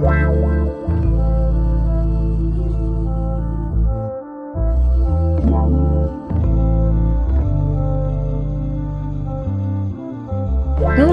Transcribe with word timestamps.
Wow. 0.00 0.63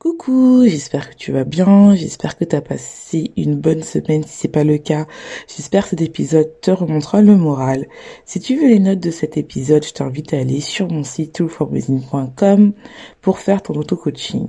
Coucou, 0.00 0.64
j'espère 0.66 1.10
que 1.10 1.14
tu 1.14 1.30
vas 1.30 1.44
bien, 1.44 1.94
j'espère 1.94 2.38
que 2.38 2.46
tu 2.46 2.56
as 2.56 2.62
passé 2.62 3.32
une 3.36 3.56
bonne 3.56 3.82
semaine 3.82 4.24
si 4.24 4.30
c'est 4.30 4.48
pas 4.48 4.64
le 4.64 4.78
cas. 4.78 5.06
J'espère 5.46 5.82
que 5.82 5.90
cet 5.90 6.00
épisode 6.00 6.58
te 6.62 6.70
remontera 6.70 7.20
le 7.20 7.36
moral. 7.36 7.86
Si 8.24 8.40
tu 8.40 8.56
veux 8.56 8.66
les 8.66 8.78
notes 8.78 9.00
de 9.00 9.10
cet 9.10 9.36
épisode, 9.36 9.84
je 9.84 9.92
t'invite 9.92 10.32
à 10.32 10.38
aller 10.38 10.60
sur 10.60 10.90
mon 10.90 11.04
site 11.04 11.34
toolforbusiness.com 11.34 12.72
pour 13.20 13.40
faire 13.40 13.62
ton 13.62 13.74
auto-coaching. 13.74 14.46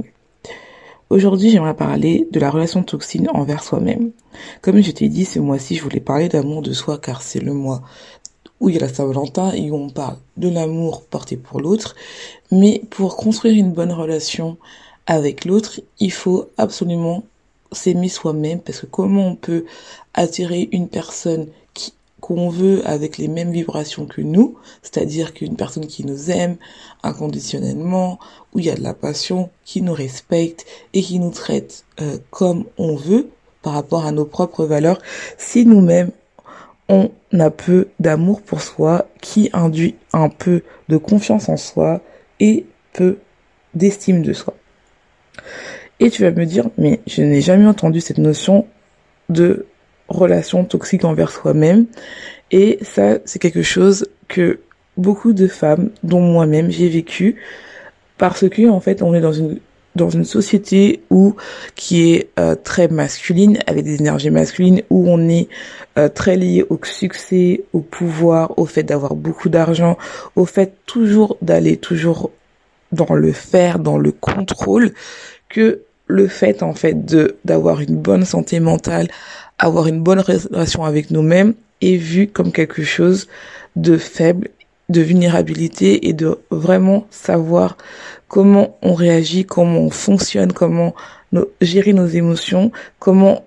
Aujourd'hui, 1.10 1.50
j'aimerais 1.50 1.76
parler 1.76 2.30
de 2.32 2.40
la 2.40 2.50
relation 2.50 2.82
toxine 2.82 3.28
envers 3.34 3.66
soi-même. 3.66 4.12
Comme 4.62 4.82
je 4.82 4.92
t'ai 4.92 5.10
dit, 5.10 5.26
ce 5.26 5.40
mois-ci, 5.40 5.76
je 5.76 5.84
voulais 5.84 6.00
parler 6.00 6.30
d'amour 6.30 6.62
de 6.62 6.72
soi 6.72 6.98
car 6.98 7.22
c'est 7.22 7.42
le 7.42 7.54
mois 7.54 7.82
où 8.62 8.70
il 8.70 8.76
y 8.76 8.78
a 8.78 8.82
la 8.82 8.88
Saint-Valentin 8.88 9.52
et 9.52 9.70
où 9.70 9.76
on 9.76 9.90
parle 9.90 10.16
de 10.38 10.48
l'amour 10.48 11.04
porté 11.04 11.36
pour 11.36 11.60
l'autre. 11.60 11.98
Mais 12.52 12.84
pour 12.90 13.18
construire 13.18 13.58
une 13.58 13.74
bonne 13.74 13.92
relation 13.92 14.58
avec 15.08 15.46
l'autre, 15.46 15.82
il 16.00 16.12
faut 16.12 16.50
absolument 16.58 17.24
s'aimer 17.72 18.10
soi-même 18.10 18.60
parce 18.60 18.82
que 18.82 18.86
comment 18.86 19.28
on 19.28 19.36
peut 19.36 19.66
attirer 20.14 20.70
une 20.72 20.90
personne 20.90 21.48
qu'on 22.22 22.50
veut 22.50 22.88
avec 22.88 23.18
les 23.18 23.28
mêmes 23.28 23.52
vibrations 23.52 24.06
que 24.06 24.22
nous, 24.22 24.56
c'est-à-dire 24.84 25.34
qu'une 25.34 25.56
personne 25.56 25.88
qui 25.88 26.06
nous 26.06 26.30
aime 26.30 26.56
inconditionnellement, 27.04 28.20
où 28.54 28.60
il 28.60 28.66
y 28.66 28.70
a 28.70 28.76
de 28.76 28.84
la 28.84 28.94
passion, 28.94 29.50
qui 29.66 29.82
nous 29.82 29.94
respecte 29.94 30.66
et 30.94 31.02
qui 31.02 31.20
nous 31.20 31.32
traite 31.32 31.84
euh, 32.00 32.20
comme 32.30 32.66
on 32.78 32.96
veut 32.96 33.30
par 33.64 33.74
rapport 33.74 34.06
à 34.06 34.12
nos 34.12 34.26
propres 34.26 34.66
valeurs, 34.66 35.00
si 35.38 35.66
nous-mêmes 35.66 36.12
on 36.88 37.10
a 37.40 37.50
peu 37.50 37.88
d'amour 38.00 38.42
pour 38.42 38.62
soi, 38.62 39.08
qui 39.22 39.50
induit 39.54 39.96
un 40.14 40.30
peu 40.30 40.62
de 40.90 40.98
confiance 40.98 41.50
en 41.50 41.58
soi 41.58 42.02
et 42.40 42.66
peu 42.94 43.18
d'estime 43.74 44.22
de 44.22 44.34
soi. 44.34 44.54
Et 46.02 46.10
tu 46.10 46.24
vas 46.24 46.32
me 46.32 46.46
dire, 46.46 46.68
mais 46.80 47.00
je 47.06 47.22
n'ai 47.22 47.42
jamais 47.42 47.68
entendu 47.68 48.02
cette 48.02 48.18
notion 48.18 48.66
de 49.30 49.68
relation 50.10 50.66
toxique 50.66 51.06
envers 51.06 51.30
soi-même. 51.32 51.86
Et 52.50 52.80
ça, 52.82 53.20
c'est 53.24 53.38
quelque 53.38 53.62
chose 53.62 54.08
que 54.28 54.60
beaucoup 54.98 55.32
de 55.32 55.48
femmes, 55.48 55.92
dont 56.02 56.20
moi-même, 56.20 56.72
j'ai 56.72 56.90
vécu, 56.90 57.36
parce 58.18 58.50
que 58.50 58.68
en 58.68 58.80
fait, 58.80 59.04
on 59.04 59.14
est 59.14 59.22
dans 59.22 59.32
une 59.32 59.60
dans 59.94 60.10
une 60.10 60.24
société 60.24 61.04
où 61.10 61.36
qui 61.76 62.14
est 62.14 62.30
euh, 62.40 62.56
très 62.56 62.88
masculine 62.88 63.60
avec 63.68 63.84
des 63.84 63.96
énergies 63.96 64.30
masculines 64.30 64.84
où 64.90 65.10
on 65.10 65.28
est 65.28 65.50
euh, 66.00 66.08
très 66.08 66.38
lié 66.38 66.66
au 66.70 66.80
succès, 66.82 67.66
au 67.74 67.82
pouvoir, 67.82 68.58
au 68.58 68.66
fait 68.66 68.84
d'avoir 68.84 69.16
beaucoup 69.16 69.50
d'argent, 69.50 69.98
au 70.38 70.46
fait 70.46 70.78
toujours 70.86 71.36
d'aller 71.42 71.76
toujours 71.76 72.32
dans 72.94 73.14
le 73.14 73.34
faire, 73.34 73.80
dans 73.80 73.98
le 73.98 74.14
contrôle, 74.14 74.94
que 75.50 75.82
le 76.12 76.28
fait 76.28 76.62
en 76.62 76.74
fait 76.74 77.06
de 77.06 77.38
d'avoir 77.46 77.80
une 77.82 77.96
bonne 77.96 78.26
santé 78.26 78.60
mentale, 78.60 79.08
avoir 79.58 79.88
une 79.88 80.02
bonne 80.02 80.20
relation 80.20 80.84
avec 80.84 81.10
nous-mêmes 81.12 81.54
est 81.82 81.96
vu 81.96 82.28
comme 82.28 82.52
quelque 82.52 82.84
chose 82.84 83.28
de 83.76 83.98
faible, 83.98 84.50
de 84.90 85.02
vulnérabilité 85.02 86.08
et 86.08 86.14
de 86.14 86.38
vraiment 86.52 87.08
savoir 87.10 87.78
comment 88.28 88.78
on 88.82 88.94
réagit, 88.94 89.46
comment 89.46 89.80
on 89.80 89.90
fonctionne, 89.90 90.52
comment 90.52 90.94
gérer 91.62 91.94
nos 91.94 92.08
émotions, 92.08 92.72
comment 93.00 93.46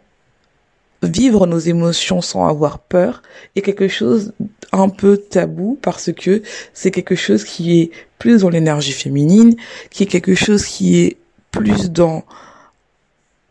vivre 1.02 1.46
nos 1.46 1.58
émotions 1.58 2.22
sans 2.22 2.46
avoir 2.48 2.78
peur 2.78 3.22
est 3.56 3.60
quelque 3.60 3.88
chose 3.88 4.32
un 4.72 4.88
peu 4.88 5.18
tabou 5.18 5.78
parce 5.82 6.10
que 6.12 6.42
c'est 6.72 6.90
quelque 6.90 7.14
chose 7.14 7.44
qui 7.44 7.80
est 7.80 7.90
plus 8.18 8.40
dans 8.40 8.48
l'énergie 8.48 8.92
féminine, 8.92 9.54
qui 9.90 10.04
est 10.04 10.06
quelque 10.06 10.34
chose 10.34 10.64
qui 10.64 10.98
est 11.00 11.18
plus 11.50 11.90
dans 11.90 12.24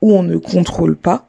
où 0.03 0.11
on 0.11 0.21
ne 0.21 0.35
contrôle 0.35 0.97
pas. 0.97 1.25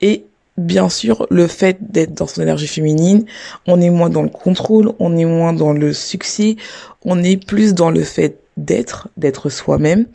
Et 0.00 0.24
bien 0.56 0.88
sûr 0.88 1.26
le 1.30 1.46
fait 1.46 1.76
d'être 1.92 2.14
dans 2.14 2.26
son 2.26 2.40
énergie 2.40 2.66
féminine, 2.66 3.26
on 3.66 3.80
est 3.82 3.90
moins 3.90 4.08
dans 4.08 4.22
le 4.22 4.30
contrôle, 4.30 4.92
on 4.98 5.16
est 5.16 5.26
moins 5.26 5.52
dans 5.52 5.72
le 5.72 5.92
succès, 5.92 6.56
on 7.04 7.22
est 7.22 7.36
plus 7.36 7.74
dans 7.74 7.90
le 7.90 8.02
fait 8.02 8.38
d'être, 8.56 9.08
d'être 9.18 9.50
soi-même. 9.50 10.06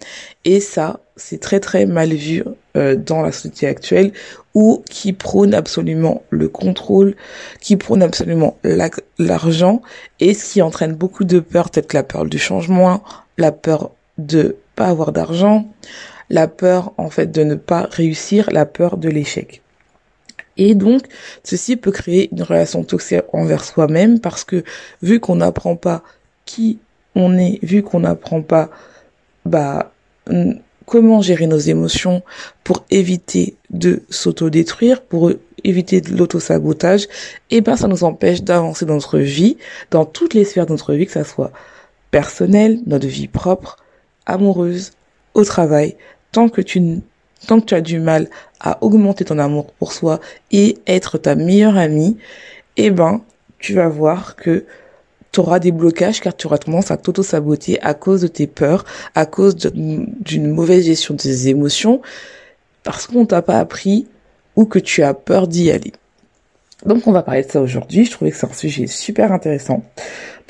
Et 0.44 0.59
ça 0.59 1.02
c'est 1.18 1.40
très 1.40 1.59
très 1.59 1.86
mal 1.86 2.14
vu 2.14 2.44
euh, 2.75 2.96
dans 2.96 3.22
la 3.22 3.31
société 3.31 3.68
actuelle 3.68 4.12
ou 4.56 4.84
qui 4.90 5.14
prône 5.14 5.53
absolument 5.53 6.24
le 6.31 6.47
contrôle, 6.47 7.16
qui 7.62 7.76
prône 7.76 8.02
absolument 8.02 8.58
l'argent 9.20 9.84
et 10.20 10.34
ce 10.34 10.53
qui 10.53 10.64
entraîne 10.64 10.94
beaucoup 10.94 11.26
de 11.26 11.40
peur, 11.40 11.70
peut-être 11.70 11.94
la 11.94 12.03
peur 12.03 12.26
du 12.26 12.40
changement, 12.40 13.03
la 13.38 13.52
peur 13.52 13.91
de 14.18 14.56
pas 14.76 14.88
avoir 14.88 15.12
d'argent, 15.12 15.68
la 16.29 16.47
peur 16.47 16.94
en 16.97 17.09
fait 17.09 17.31
de 17.31 17.44
ne 17.44 17.56
pas 17.56 17.88
réussir, 17.91 18.50
la 18.51 18.66
peur 18.66 18.97
de 18.97 19.09
l'échec. 19.09 19.62
Et 20.57 20.75
donc, 20.75 21.03
ceci 21.44 21.78
peut 21.78 21.91
créer 21.91 22.29
une 22.31 22.44
relation 22.44 22.84
toxique 22.84 23.22
envers 23.31 23.63
soi-même 23.63 24.19
parce 24.19 24.44
que 24.44 24.63
vu 25.01 25.19
qu'on 25.19 25.38
n'apprend 25.38 25.75
pas 25.75 26.03
qui 26.45 26.79
on 27.16 27.38
est, 27.38 27.59
vu 27.63 27.81
qu'on 27.81 28.01
n'apprend 28.01 28.41
pas 28.41 28.69
bah 29.45 29.91
comment 30.85 31.22
gérer 31.22 31.47
nos 31.47 31.57
émotions 31.57 32.23
pour 32.63 32.84
éviter 32.90 33.56
de 33.69 34.01
s'autodétruire, 34.09 35.01
pour 35.01 35.31
éviter 35.63 36.01
de 36.01 36.16
l'autosabotage, 36.16 37.07
eh 37.51 37.61
ben 37.61 37.75
ça 37.75 37.88
nous 37.88 38.03
empêche 38.03 38.41
d'avancer 38.41 38.85
dans 38.85 38.96
notre 38.96 39.19
vie, 39.19 39.57
dans 39.91 40.06
toutes 40.06 40.34
les 40.34 40.46
sphères 40.46 40.66
de 40.66 40.72
notre 40.72 40.94
vie, 40.94 41.06
que 41.06 41.11
ça 41.11 41.23
soit 41.23 41.51
personnel, 42.11 42.79
notre 42.85 43.07
vie 43.07 43.28
propre, 43.28 43.78
amoureuse, 44.25 44.91
au 45.35 45.44
travail, 45.44 45.96
tant 46.31 46.50
que 46.50 46.62
tu 46.62 47.01
tant 47.47 47.62
que 47.62 47.66
tu 47.66 47.75
as 47.75 47.81
du 47.81 48.00
mal 48.00 48.29
à 48.59 48.84
augmenter 48.84 49.23
ton 49.25 49.40
amour 49.40 49.72
pour 49.73 49.94
soi 49.94 50.19
et 50.51 50.78
être 50.88 51.17
ta 51.17 51.35
meilleure 51.35 51.78
amie, 51.78 52.17
eh 52.75 52.91
ben, 52.91 53.22
tu 53.59 53.73
vas 53.73 53.88
voir 53.88 54.35
que 54.35 54.66
tu 55.31 55.40
auras 55.40 55.59
des 55.59 55.72
blocages 55.72 56.22
car 56.22 56.35
tu 56.35 56.47
auras 56.47 56.57
tendance 56.57 56.91
à 56.91 56.97
t'auto-saboter 56.97 57.81
à 57.81 57.94
cause 57.94 58.22
de 58.22 58.28
tes 58.28 58.47
peurs, 58.47 58.84
à 59.16 59.26
cause 59.26 59.55
d'une 59.55 60.52
mauvaise 60.52 60.85
gestion 60.85 61.14
de 61.14 61.22
tes 61.22 61.47
émotions, 61.47 62.02
parce 62.84 63.08
qu'on 63.08 63.25
t'a 63.25 63.41
pas 63.41 63.59
appris 63.59 64.08
ou 64.55 64.66
que 64.66 64.79
tu 64.79 65.03
as 65.03 65.14
peur 65.14 65.47
d'y 65.47 65.72
aller. 65.72 65.93
Donc 66.85 67.08
on 67.08 67.11
va 67.11 67.23
parler 67.23 67.43
de 67.43 67.52
ça 67.52 67.61
aujourd'hui. 67.61 68.05
Je 68.05 68.11
trouvais 68.11 68.31
que 68.31 68.37
c'est 68.37 68.47
un 68.47 68.53
sujet 68.53 68.87
super 68.87 69.31
intéressant. 69.31 69.84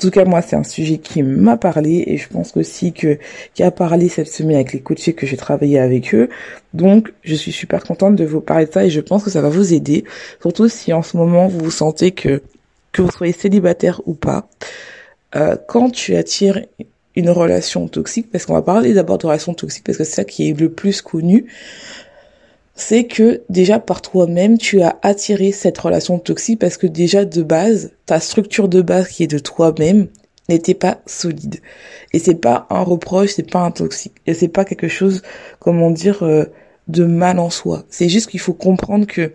tout 0.00 0.10
cas, 0.10 0.24
moi, 0.24 0.40
c'est 0.40 0.56
un 0.56 0.64
sujet 0.64 0.98
qui 0.98 1.22
m'a 1.22 1.56
parlé 1.56 2.04
et 2.06 2.16
je 2.16 2.28
pense 2.28 2.56
aussi 2.56 2.92
que 2.92 3.18
qui 3.52 3.62
a 3.62 3.70
parlé 3.70 4.08
cette 4.08 4.28
semaine 4.28 4.56
avec 4.56 4.72
les 4.72 4.80
coachés 4.80 5.12
que 5.12 5.26
j'ai 5.26 5.36
travaillé 5.36 5.78
avec 5.78 6.14
eux. 6.14 6.30
Donc, 6.72 7.12
je 7.22 7.34
suis 7.34 7.52
super 7.52 7.84
contente 7.84 8.16
de 8.16 8.24
vous 8.24 8.40
parler 8.40 8.66
de 8.66 8.72
ça 8.72 8.84
et 8.84 8.90
je 8.90 9.00
pense 9.00 9.24
que 9.24 9.30
ça 9.30 9.42
va 9.42 9.50
vous 9.50 9.74
aider, 9.74 10.04
surtout 10.40 10.68
si 10.68 10.92
en 10.92 11.02
ce 11.02 11.16
moment 11.16 11.48
vous 11.48 11.58
vous 11.58 11.70
sentez 11.70 12.12
que 12.12 12.42
que 12.92 13.02
vous 13.02 13.10
soyez 13.10 13.32
célibataire 13.32 14.00
ou 14.06 14.14
pas. 14.14 14.48
Euh, 15.36 15.56
quand 15.68 15.90
tu 15.90 16.16
attires 16.16 16.60
une 17.14 17.30
relation 17.30 17.88
toxique, 17.88 18.30
parce 18.30 18.46
qu'on 18.46 18.54
va 18.54 18.62
parler 18.62 18.94
d'abord 18.94 19.18
de 19.18 19.26
relation 19.26 19.54
toxique 19.54 19.84
parce 19.84 19.98
que 19.98 20.04
c'est 20.04 20.16
ça 20.16 20.24
qui 20.24 20.48
est 20.48 20.58
le 20.58 20.70
plus 20.70 21.02
connu 21.02 21.46
c'est 22.80 23.04
que 23.04 23.42
déjà 23.50 23.78
par 23.78 24.00
toi-même, 24.00 24.56
tu 24.56 24.80
as 24.80 24.98
attiré 25.02 25.52
cette 25.52 25.76
relation 25.76 26.18
toxique 26.18 26.58
parce 26.58 26.78
que 26.78 26.86
déjà 26.86 27.26
de 27.26 27.42
base, 27.42 27.92
ta 28.06 28.20
structure 28.20 28.68
de 28.68 28.80
base 28.80 29.08
qui 29.08 29.22
est 29.22 29.26
de 29.26 29.38
toi-même 29.38 30.08
n'était 30.48 30.74
pas 30.74 31.00
solide. 31.04 31.60
Et 32.14 32.18
c'est 32.18 32.34
pas 32.34 32.66
un 32.70 32.82
reproche, 32.82 33.30
c'est 33.36 33.48
pas 33.48 33.60
un 33.60 33.70
toxique. 33.70 34.14
Et 34.26 34.32
c'est 34.32 34.48
pas 34.48 34.64
quelque 34.64 34.88
chose, 34.88 35.22
comment 35.58 35.90
dire, 35.90 36.22
euh, 36.22 36.46
de 36.88 37.04
mal 37.04 37.38
en 37.38 37.50
soi. 37.50 37.84
C'est 37.90 38.08
juste 38.08 38.30
qu'il 38.30 38.40
faut 38.40 38.54
comprendre 38.54 39.06
que 39.06 39.34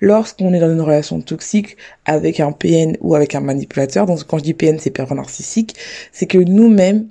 lorsqu'on 0.00 0.54
est 0.54 0.60
dans 0.60 0.72
une 0.72 0.80
relation 0.80 1.20
toxique 1.20 1.76
avec 2.04 2.38
un 2.38 2.52
PN 2.52 2.96
ou 3.00 3.16
avec 3.16 3.34
un 3.34 3.40
manipulateur, 3.40 4.06
donc 4.06 4.22
quand 4.24 4.38
je 4.38 4.44
dis 4.44 4.54
PN 4.54 4.78
c'est 4.78 4.90
pervers 4.90 5.16
narcissique, 5.16 5.74
c'est 6.12 6.26
que 6.26 6.38
nous-mêmes, 6.38 7.08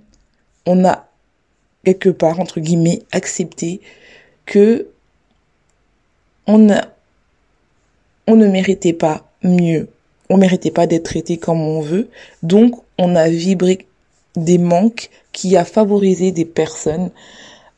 on 0.65 0.86
a 0.86 1.09
quelque 1.83 2.09
part, 2.09 2.39
entre 2.39 2.62
guillemets, 2.62 3.01
accepté 3.12 3.81
que 4.45 4.88
on 6.48 6.69
on 8.28 8.36
ne 8.36 8.48
méritait 8.48 8.94
pas 8.94 9.24
mieux. 9.44 9.90
On 10.30 10.38
méritait 10.38 10.72
pas 10.72 10.88
d'être 10.88 11.04
traité 11.04 11.38
comme 11.38 11.62
on 11.62 11.81
veut. 11.81 12.10
Donc, 12.42 12.75
on 12.98 13.16
a 13.16 13.30
vibré 13.30 13.86
des 14.36 14.57
manques 14.57 15.10
qui 15.31 15.57
a 15.57 15.66
favorisé 15.66 16.31
des 16.31 16.45
personnes 16.45 17.12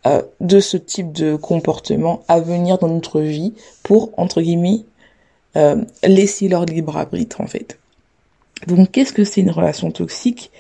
euh, 0.06 0.22
de 0.40 0.60
ce 0.60 0.78
type 0.78 1.12
de 1.12 1.36
comportement 1.36 2.24
à 2.28 2.40
venir 2.40 2.78
dans 2.78 2.88
notre 2.88 3.22
vie 3.22 3.54
pour, 3.84 4.12
entre 4.18 4.42
guillemets, 4.42 4.82
euh, 5.56 5.84
laisser 6.04 6.48
leur 6.48 6.66
libre 6.66 6.96
arbitre, 6.98 7.42
en 7.42 7.48
fait. 7.48 7.80
Donc, 8.68 8.92
qu'est-ce 8.92 9.14
que 9.14 9.24
c'est 9.24 9.42
une 9.42 9.52
relation 9.52 9.92
toxique? 9.92 10.52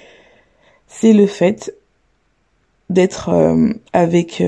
C'est 0.88 1.14
le 1.14 1.28
fait 1.28 1.74
d'être 2.90 3.30
euh, 3.30 3.74
avec 3.94 4.42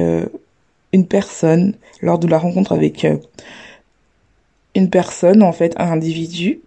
une 0.97 1.07
personne, 1.07 1.75
lors 2.01 2.17
de 2.17 2.27
la 2.27 2.39
rencontre 2.39 2.71
avec 2.73 3.05
une 4.75 4.89
personne, 4.89 5.43
en 5.43 5.53
fait, 5.53 5.73
un 5.77 5.91
individu, 5.91 6.61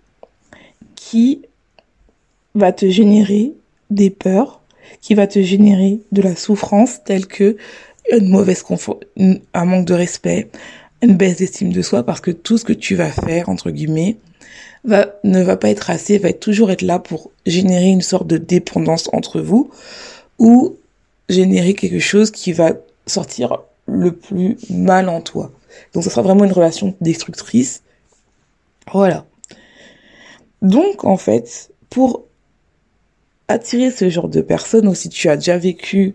qui 0.95 1.43
va 2.55 2.73
te 2.73 2.89
générer 2.89 3.53
des 3.91 4.11
peurs, 4.11 4.61
qui 5.01 5.15
va 5.15 5.27
te 5.27 5.43
générer 5.43 6.01
de 6.13 6.23
la 6.23 6.37
souffrance 6.37 7.03
telle 7.05 7.27
que 7.27 7.57
une 8.13 8.29
mauvaise 8.29 8.63
confort, 8.63 9.01
un 9.17 9.65
manque 9.65 9.87
de 9.87 9.95
respect, 9.95 10.49
une 11.03 11.17
baisse 11.17 11.37
d'estime 11.37 11.73
de 11.73 11.83
soi 11.83 12.05
parce 12.05 12.21
que 12.21 12.31
tout 12.31 12.59
ce 12.59 12.65
que 12.65 12.73
tu 12.73 12.95
vas 12.95 13.11
faire, 13.11 13.49
entre 13.49 13.71
guillemets, 13.71 14.17
va, 14.85 15.07
ne 15.25 15.43
va 15.43 15.57
pas 15.57 15.71
être 15.71 15.91
assez, 15.91 16.19
va 16.19 16.33
toujours 16.33 16.71
être 16.71 16.83
là 16.83 16.99
pour 16.99 17.31
générer 17.47 17.89
une 17.89 18.01
sorte 18.01 18.27
de 18.27 18.37
dépendance 18.37 19.09
entre 19.13 19.41
vous 19.41 19.71
ou 20.39 20.77
générer 21.29 21.75
quelque 21.75 22.01
chose 22.01 22.31
qui 22.31 22.53
va 22.53 22.73
sortir 23.07 23.59
le 23.91 24.13
plus 24.13 24.57
mal 24.71 25.09
en 25.09 25.21
toi. 25.21 25.51
Donc 25.93 26.05
ça 26.05 26.11
sera 26.11 26.23
vraiment 26.23 26.45
une 26.45 26.53
relation 26.53 26.95
destructrice. 27.01 27.83
Voilà. 28.93 29.25
Donc 30.63 31.05
en 31.05 31.17
fait, 31.17 31.71
pour 31.89 32.25
attirer 33.49 33.91
ce 33.91 34.09
genre 34.09 34.29
de 34.29 34.41
personnes 34.41 34.89
ou 34.89 34.95
si 34.95 35.09
tu 35.09 35.29
as 35.29 35.37
déjà 35.37 35.59
vécu 35.59 36.15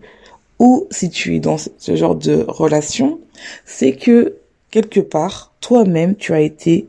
ou 0.60 0.88
si 0.90 1.10
tu 1.10 1.36
es 1.36 1.40
dans 1.40 1.58
ce 1.58 1.96
genre 1.96 2.16
de 2.16 2.46
relation, 2.48 3.20
c'est 3.66 3.94
que 3.94 4.38
quelque 4.72 5.02
part, 5.02 5.54
toi-même, 5.60 6.16
tu 6.16 6.34
as 6.34 6.42
été 6.42 6.88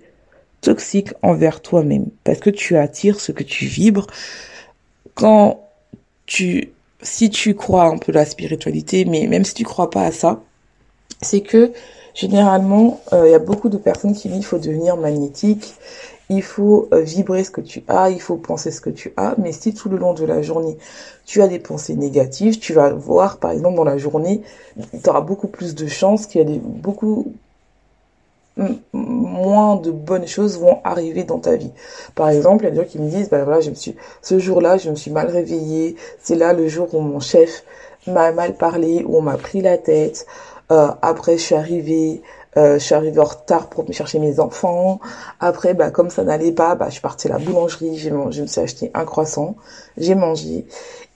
toxique 0.61 1.11
envers 1.23 1.63
toi-même 1.63 2.07
parce 2.25 2.41
que 2.41 2.51
tu 2.51 2.77
attires 2.77 3.21
ce 3.21 3.33
que 3.33 3.43
tu 3.43 3.67
vibres. 3.67 4.07
Quand 5.15 5.61
tu, 6.27 6.71
si 7.03 7.31
tu 7.31 7.55
crois 7.55 7.85
un 7.85 7.99
peu 7.99 8.13
la 8.13 8.25
spiritualité, 8.25 9.05
mais 9.05 9.27
même 9.27 9.45
si 9.45 9.55
tu 9.55 9.65
crois 9.65 9.91
pas 9.91 10.05
à 10.05 10.13
ça, 10.13 10.43
c'est 11.23 11.41
que 11.41 11.73
généralement, 12.15 13.01
euh, 13.13 13.29
il 13.29 13.33
y 13.33 13.35
a 13.35 13.39
beaucoup 13.39 13.69
de 13.69 13.77
personnes 13.77 14.15
qui 14.15 14.29
disent 14.29 14.39
qu'il 14.39 14.47
faut 14.47 14.59
devenir 14.59 14.97
magnétique, 14.97 15.75
il 16.29 16.43
faut 16.43 16.89
euh, 16.93 17.01
vibrer 17.03 17.45
ce 17.45 17.51
que 17.51 17.61
tu 17.61 17.85
as, 17.89 18.11
il 18.11 18.21
faut 18.21 18.37
penser 18.37 18.71
ce 18.71 18.81
que 18.81 18.91
tu 18.91 19.13
as, 19.17 19.35
mais 19.39 19.53
si 19.53 19.75
tout 19.75 19.89
le 19.89 19.97
long 19.97 20.15
de 20.15 20.25
la 20.25 20.43
journée, 20.43 20.77
tu 21.25 21.43
as 21.43 21.49
des 21.49 21.59
pensées 21.59 21.95
négatives, 21.95 22.59
tu 22.59 22.73
vas 22.73 22.91
voir, 22.91 23.39
par 23.39 23.53
exemple, 23.53 23.77
dans 23.77 23.85
la 23.85 23.99
journée, 23.99 24.43
tu 24.77 25.09
auras 25.09 25.21
beaucoup 25.21 25.49
plus 25.49 25.75
de 25.75 25.87
chances 25.87 26.27
qu'il 26.27 26.41
y 26.41 26.45
a 26.45 26.47
des, 26.47 26.59
beaucoup 26.59 27.33
moins 28.93 29.77
de 29.77 29.91
bonnes 29.91 30.27
choses 30.27 30.59
vont 30.59 30.81
arriver 30.83 31.25
dans 31.25 31.39
ta 31.39 31.57
vie. 31.57 31.71
Par 32.15 32.31
exemple, 32.31 32.65
il 32.65 32.69
y 32.69 32.69
a 32.69 32.71
des 32.71 32.77
gens 32.79 32.89
qui 32.89 32.99
me 32.99 33.11
disent, 33.11 33.29
bah 33.29 33.45
voilà, 33.45 33.61
je 33.61 33.71
me 33.71 33.75
suis, 33.75 33.95
ce 34.23 34.39
jour-là, 34.39 34.79
je 34.79 34.91
me 34.91 34.97
suis 34.97 35.11
mal 35.11 35.29
réveillée, 35.29 35.97
c'est 36.21 36.37
là 36.37 36.53
le 36.53 36.67
jour 36.69 36.93
où 36.95 37.01
mon 37.01 37.21
chef 37.21 37.65
m'a 38.07 38.33
mal 38.33 38.55
parlé, 38.57 39.05
où 39.07 39.19
on 39.19 39.23
m'a 39.23 39.37
pris 39.37 39.61
la 39.61 39.79
tête, 39.79 40.27
euh, 40.71 40.89
après 41.03 41.39
je 41.39 41.43
suis 41.43 41.55
arrivée, 41.55 42.23
euh, 42.57 42.79
je 42.79 42.85
suis 42.85 42.95
arrivée 42.95 43.21
en 43.21 43.25
retard 43.25 43.69
pour 43.69 43.85
chercher 43.93 44.19
mes 44.19 44.41
enfants. 44.41 45.01
Après, 45.41 45.75
bah, 45.75 45.91
comme 45.91 46.11
ça 46.11 46.25
n'allait 46.25 46.53
pas, 46.53 46.75
bah, 46.75 46.87
je 46.89 46.93
suis 46.93 47.01
partie 47.01 47.29
à 47.29 47.33
la 47.33 47.39
boulangerie, 47.39 47.97
j'ai 47.97 48.11
je 48.31 48.43
me 48.43 48.47
suis 48.47 48.61
acheté 48.61 48.91
un 48.95 49.05
croissant, 49.05 49.57
j'ai 49.97 50.15
mangé. 50.15 50.67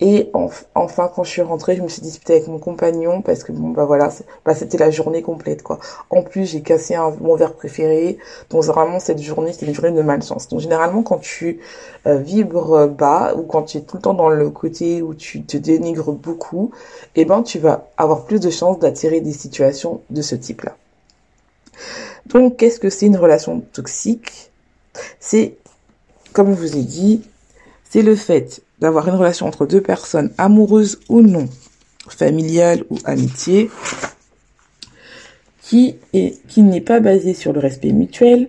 Et 0.03 0.31
enfin, 0.75 1.11
quand 1.15 1.25
je 1.25 1.31
suis 1.31 1.43
rentrée, 1.43 1.77
je 1.77 1.83
me 1.83 1.89
suis 1.89 2.01
disputée 2.01 2.35
avec 2.35 2.49
mon 2.49 2.59
compagnon 2.59 3.21
parce 3.21 3.43
que 3.43 3.53
bon, 3.53 3.69
bah 3.69 3.85
voilà, 3.85 4.11
bah, 4.47 4.55
c'était 4.55 4.79
la 4.79 4.91
journée 4.91 5.21
complète, 5.21 5.63
quoi. 5.63 5.79
En 6.09 6.23
plus, 6.23 6.47
j'ai 6.47 6.63
cassé 6.63 6.97
mon 7.21 7.37
verre 7.37 7.53
préféré. 7.53 8.17
Donc 8.49 8.65
vraiment, 8.65 8.99
cette 8.99 9.21
journée, 9.21 9.53
c'était 9.53 9.67
une 9.67 9.75
journée 9.75 9.93
de 9.93 10.03
malchance. 10.03 10.49
Donc 10.49 10.61
généralement, 10.61 11.03
quand 11.03 11.19
tu 11.19 11.61
euh, 12.07 12.17
vibres 12.17 12.89
bas 12.89 13.35
ou 13.37 13.43
quand 13.43 13.63
tu 13.65 13.79
es 13.79 13.81
tout 13.83 13.97
le 13.97 14.03
temps 14.03 14.15
dans 14.15 14.31
le 14.31 14.51
côté 14.51 15.03
où 15.03 15.15
tu 15.15 15.43
te 15.43 15.57
dénigres 15.59 16.13
beaucoup, 16.13 16.71
eh 17.15 17.25
ben, 17.27 17.43
tu 17.43 17.59
vas 17.59 17.87
avoir 17.99 18.25
plus 18.25 18.41
de 18.41 18.51
chances 18.51 18.79
d'attirer 18.79 19.21
des 19.21 19.33
situations 19.33 20.01
de 20.09 20.23
ce 20.23 20.35
type-là. 20.35 20.77
Donc, 22.27 22.57
qu'est-ce 22.57 22.81
que 22.81 22.91
c'est 22.91 23.07
une 23.07 23.17
relation 23.17 23.61
toxique? 23.61 24.51
C'est, 25.19 25.57
comme 26.33 26.51
je 26.51 26.61
vous 26.61 26.77
ai 26.77 26.83
dit, 26.83 27.23
c'est 27.89 28.03
le 28.03 28.15
fait 28.15 28.63
d'avoir 28.81 29.09
une 29.09 29.15
relation 29.15 29.47
entre 29.47 29.67
deux 29.67 29.81
personnes, 29.81 30.33
amoureuses 30.39 31.01
ou 31.09 31.21
non, 31.21 31.49
familiales 32.09 32.85
ou 32.91 32.99
amitié, 33.05 33.71
qui 35.63 35.97
qui 36.49 36.63
n'est 36.63 36.81
pas 36.81 37.01
basée 37.01 37.35
sur 37.35 37.53
le 37.53 37.61
respect 37.61 37.93
mutuel, 37.93 38.49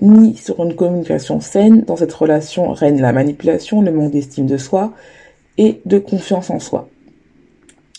ni 0.00 0.36
sur 0.36 0.62
une 0.62 0.74
communication 0.74 1.40
saine. 1.40 1.82
Dans 1.82 1.96
cette 1.96 2.12
relation 2.12 2.72
règne 2.72 3.00
la 3.00 3.12
manipulation, 3.12 3.82
le 3.82 3.92
manque 3.92 4.12
d'estime 4.12 4.46
de 4.46 4.56
soi 4.56 4.92
et 5.58 5.80
de 5.84 5.98
confiance 5.98 6.50
en 6.50 6.60
soi. 6.60 6.88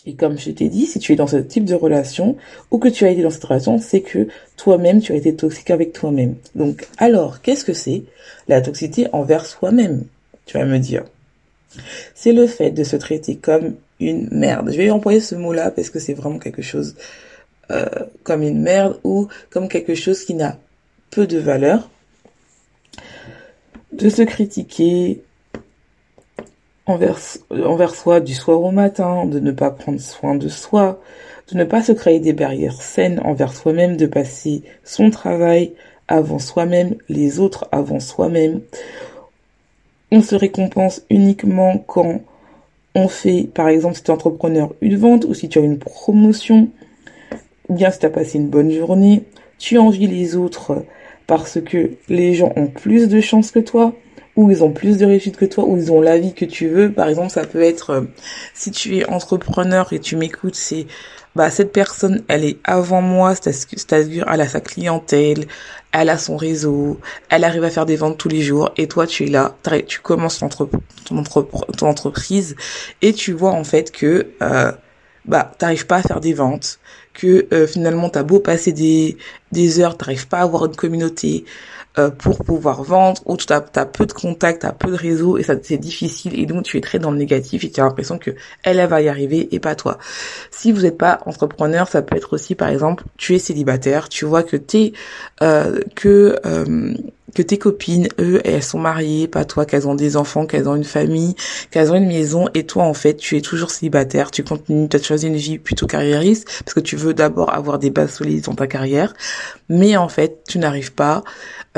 Et 0.06 0.14
comme 0.14 0.38
je 0.38 0.50
t'ai 0.50 0.68
dit, 0.68 0.86
si 0.86 0.98
tu 0.98 1.12
es 1.12 1.16
dans 1.16 1.26
ce 1.26 1.36
type 1.36 1.64
de 1.64 1.74
relation 1.74 2.36
ou 2.70 2.78
que 2.78 2.88
tu 2.88 3.04
as 3.04 3.10
été 3.10 3.22
dans 3.22 3.30
cette 3.30 3.44
relation, 3.44 3.78
c'est 3.78 4.02
que 4.02 4.28
toi-même, 4.56 5.00
tu 5.00 5.12
as 5.12 5.16
été 5.16 5.34
toxique 5.34 5.70
avec 5.70 5.92
toi-même. 5.92 6.34
Donc, 6.54 6.86
alors, 6.98 7.40
qu'est-ce 7.40 7.64
que 7.64 7.72
c'est 7.72 8.02
la 8.46 8.60
toxicité 8.60 9.06
envers 9.12 9.46
soi-même 9.46 10.04
Tu 10.44 10.58
vas 10.58 10.66
me 10.66 10.78
dire. 10.78 11.04
C'est 12.14 12.32
le 12.32 12.46
fait 12.46 12.70
de 12.70 12.84
se 12.84 12.96
traiter 12.96 13.36
comme 13.36 13.74
une 13.98 14.28
merde. 14.30 14.70
Je 14.70 14.76
vais 14.76 14.90
employer 14.90 15.20
ce 15.20 15.34
mot-là 15.34 15.70
parce 15.70 15.88
que 15.88 15.98
c'est 15.98 16.14
vraiment 16.14 16.38
quelque 16.38 16.62
chose 16.62 16.94
euh, 17.70 17.86
comme 18.22 18.42
une 18.42 18.60
merde 18.60 19.00
ou 19.04 19.28
comme 19.50 19.68
quelque 19.68 19.94
chose 19.94 20.24
qui 20.24 20.34
n'a 20.34 20.58
peu 21.10 21.26
de 21.26 21.38
valeur. 21.38 21.88
De 23.92 24.08
se 24.08 24.22
critiquer, 24.22 25.22
envers, 26.86 27.94
soi 27.94 28.20
du 28.20 28.34
soir 28.34 28.62
au 28.62 28.70
matin, 28.70 29.24
de 29.26 29.40
ne 29.40 29.52
pas 29.52 29.70
prendre 29.70 30.00
soin 30.00 30.34
de 30.34 30.48
soi, 30.48 31.00
de 31.52 31.58
ne 31.58 31.64
pas 31.64 31.82
se 31.82 31.92
créer 31.92 32.20
des 32.20 32.32
barrières 32.32 32.82
saines 32.82 33.20
envers 33.24 33.54
soi-même, 33.54 33.96
de 33.96 34.06
passer 34.06 34.62
son 34.84 35.10
travail 35.10 35.72
avant 36.08 36.38
soi-même, 36.38 36.96
les 37.08 37.40
autres 37.40 37.68
avant 37.72 38.00
soi-même. 38.00 38.60
On 40.10 40.20
se 40.20 40.34
récompense 40.34 41.02
uniquement 41.10 41.78
quand 41.78 42.20
on 42.94 43.08
fait, 43.08 43.48
par 43.54 43.68
exemple, 43.68 43.96
si 43.96 44.02
tu 44.02 44.10
es 44.10 44.14
entrepreneur, 44.14 44.72
une 44.80 44.96
vente 44.96 45.24
ou 45.24 45.34
si 45.34 45.48
tu 45.48 45.58
as 45.58 45.62
une 45.62 45.78
promotion, 45.78 46.68
bien 47.68 47.90
si 47.90 47.98
tu 47.98 48.06
as 48.06 48.10
passé 48.10 48.38
une 48.38 48.48
bonne 48.48 48.70
journée, 48.70 49.24
tu 49.58 49.78
envies 49.78 50.06
les 50.06 50.36
autres 50.36 50.84
parce 51.26 51.60
que 51.60 51.92
les 52.08 52.34
gens 52.34 52.52
ont 52.56 52.66
plus 52.66 53.08
de 53.08 53.20
chance 53.20 53.50
que 53.50 53.58
toi, 53.58 53.94
où 54.36 54.50
ils 54.50 54.64
ont 54.64 54.72
plus 54.72 54.98
de 54.98 55.06
réussite 55.06 55.36
que 55.36 55.44
toi, 55.44 55.64
où 55.64 55.76
ils 55.76 55.92
ont 55.92 56.00
la 56.00 56.18
vie 56.18 56.34
que 56.34 56.44
tu 56.44 56.68
veux. 56.68 56.92
Par 56.92 57.08
exemple, 57.08 57.30
ça 57.30 57.44
peut 57.44 57.62
être 57.62 57.90
euh, 57.90 58.02
si 58.52 58.70
tu 58.70 58.96
es 58.96 59.06
entrepreneur 59.06 59.92
et 59.92 60.00
tu 60.00 60.16
m'écoutes, 60.16 60.56
c'est 60.56 60.86
bah 61.34 61.50
cette 61.50 61.72
personne, 61.72 62.22
elle 62.28 62.44
est 62.44 62.58
avant 62.62 63.02
moi, 63.02 63.34
c'est-à-dire 63.34 64.24
elle 64.32 64.40
a 64.40 64.46
sa 64.46 64.60
clientèle, 64.60 65.46
elle 65.90 66.08
a 66.08 66.16
son 66.16 66.36
réseau, 66.36 67.00
elle 67.28 67.42
arrive 67.42 67.64
à 67.64 67.70
faire 67.70 67.86
des 67.86 67.96
ventes 67.96 68.18
tous 68.18 68.28
les 68.28 68.40
jours 68.40 68.70
et 68.76 68.86
toi 68.86 69.06
tu 69.06 69.24
es 69.24 69.26
là, 69.26 69.56
tu 69.88 69.98
commences 70.00 70.38
ton, 70.38 71.18
entreprise 71.88 72.54
et 73.02 73.12
tu 73.12 73.32
vois 73.32 73.50
en 73.50 73.64
fait 73.64 73.90
que 73.90 74.28
euh, 74.42 74.70
bah 75.24 75.50
t'arrives 75.58 75.86
pas 75.86 75.96
à 75.96 76.02
faire 76.02 76.20
des 76.20 76.34
ventes, 76.34 76.78
que 77.14 77.48
euh, 77.52 77.66
finalement 77.66 78.10
t'as 78.10 78.22
beau 78.22 78.38
passer 78.38 78.72
des 78.72 79.16
des 79.50 79.80
heures, 79.80 79.96
t'arrives 79.96 80.28
pas 80.28 80.38
à 80.38 80.42
avoir 80.42 80.66
une 80.66 80.76
communauté 80.76 81.44
euh, 81.98 82.10
pour 82.10 82.44
pouvoir 82.44 82.82
vendre, 82.82 83.22
ou 83.26 83.36
tu 83.36 83.52
as, 83.52 83.60
peu 83.60 84.06
de 84.06 84.12
contacts, 84.12 84.62
t'as 84.62 84.72
peu 84.72 84.90
de 84.90 84.96
réseau, 84.96 85.38
et 85.38 85.42
ça 85.42 85.54
c'est 85.62 85.78
difficile, 85.78 86.38
et 86.38 86.46
donc 86.46 86.64
tu 86.64 86.76
es 86.76 86.80
très 86.80 86.98
dans 86.98 87.10
le 87.10 87.18
négatif, 87.18 87.64
et 87.64 87.70
tu 87.70 87.80
as 87.80 87.84
l'impression 87.84 88.18
que 88.18 88.32
elle, 88.62 88.78
elle 88.78 88.88
va 88.88 89.00
y 89.00 89.08
arriver, 89.08 89.48
et 89.52 89.60
pas 89.60 89.74
toi. 89.74 89.98
Si 90.50 90.72
vous 90.72 90.82
n'êtes 90.82 90.98
pas 90.98 91.20
entrepreneur, 91.26 91.88
ça 91.88 92.02
peut 92.02 92.16
être 92.16 92.32
aussi, 92.34 92.54
par 92.54 92.68
exemple, 92.68 93.04
tu 93.16 93.34
es 93.34 93.38
célibataire, 93.38 94.08
tu 94.08 94.24
vois 94.24 94.42
que 94.42 94.56
t'es, 94.56 94.92
euh, 95.42 95.80
que 95.94 96.38
euh, 96.44 96.94
que 97.32 97.42
tes 97.42 97.58
copines, 97.58 98.08
eux, 98.18 98.40
elles 98.44 98.62
sont 98.62 98.78
mariées, 98.78 99.28
pas 99.28 99.44
toi, 99.44 99.64
qu'elles 99.64 99.88
ont 99.88 99.94
des 99.94 100.16
enfants, 100.16 100.46
qu'elles 100.46 100.68
ont 100.68 100.76
une 100.76 100.84
famille, 100.84 101.34
qu'elles 101.70 101.90
ont 101.90 101.94
une 101.94 102.06
maison, 102.06 102.48
et 102.54 102.64
toi, 102.66 102.84
en 102.84 102.94
fait, 102.94 103.14
tu 103.14 103.36
es 103.36 103.40
toujours 103.40 103.70
célibataire, 103.70 104.30
tu 104.30 104.44
continues, 104.44 104.88
tu 104.88 104.96
as 104.96 105.02
choisi 105.02 105.26
une 105.26 105.36
vie 105.36 105.58
plutôt 105.58 105.86
carriériste, 105.86 106.46
parce 106.64 106.74
que 106.74 106.80
tu 106.80 106.96
veux 106.96 107.14
d'abord 107.14 107.52
avoir 107.54 107.78
des 107.78 107.90
bases 107.90 108.14
solides 108.14 108.44
dans 108.44 108.54
ta 108.54 108.66
carrière, 108.66 109.14
mais 109.68 109.96
en 109.96 110.08
fait, 110.08 110.42
tu 110.46 110.58
n'arrives 110.58 110.92
pas, 110.92 111.24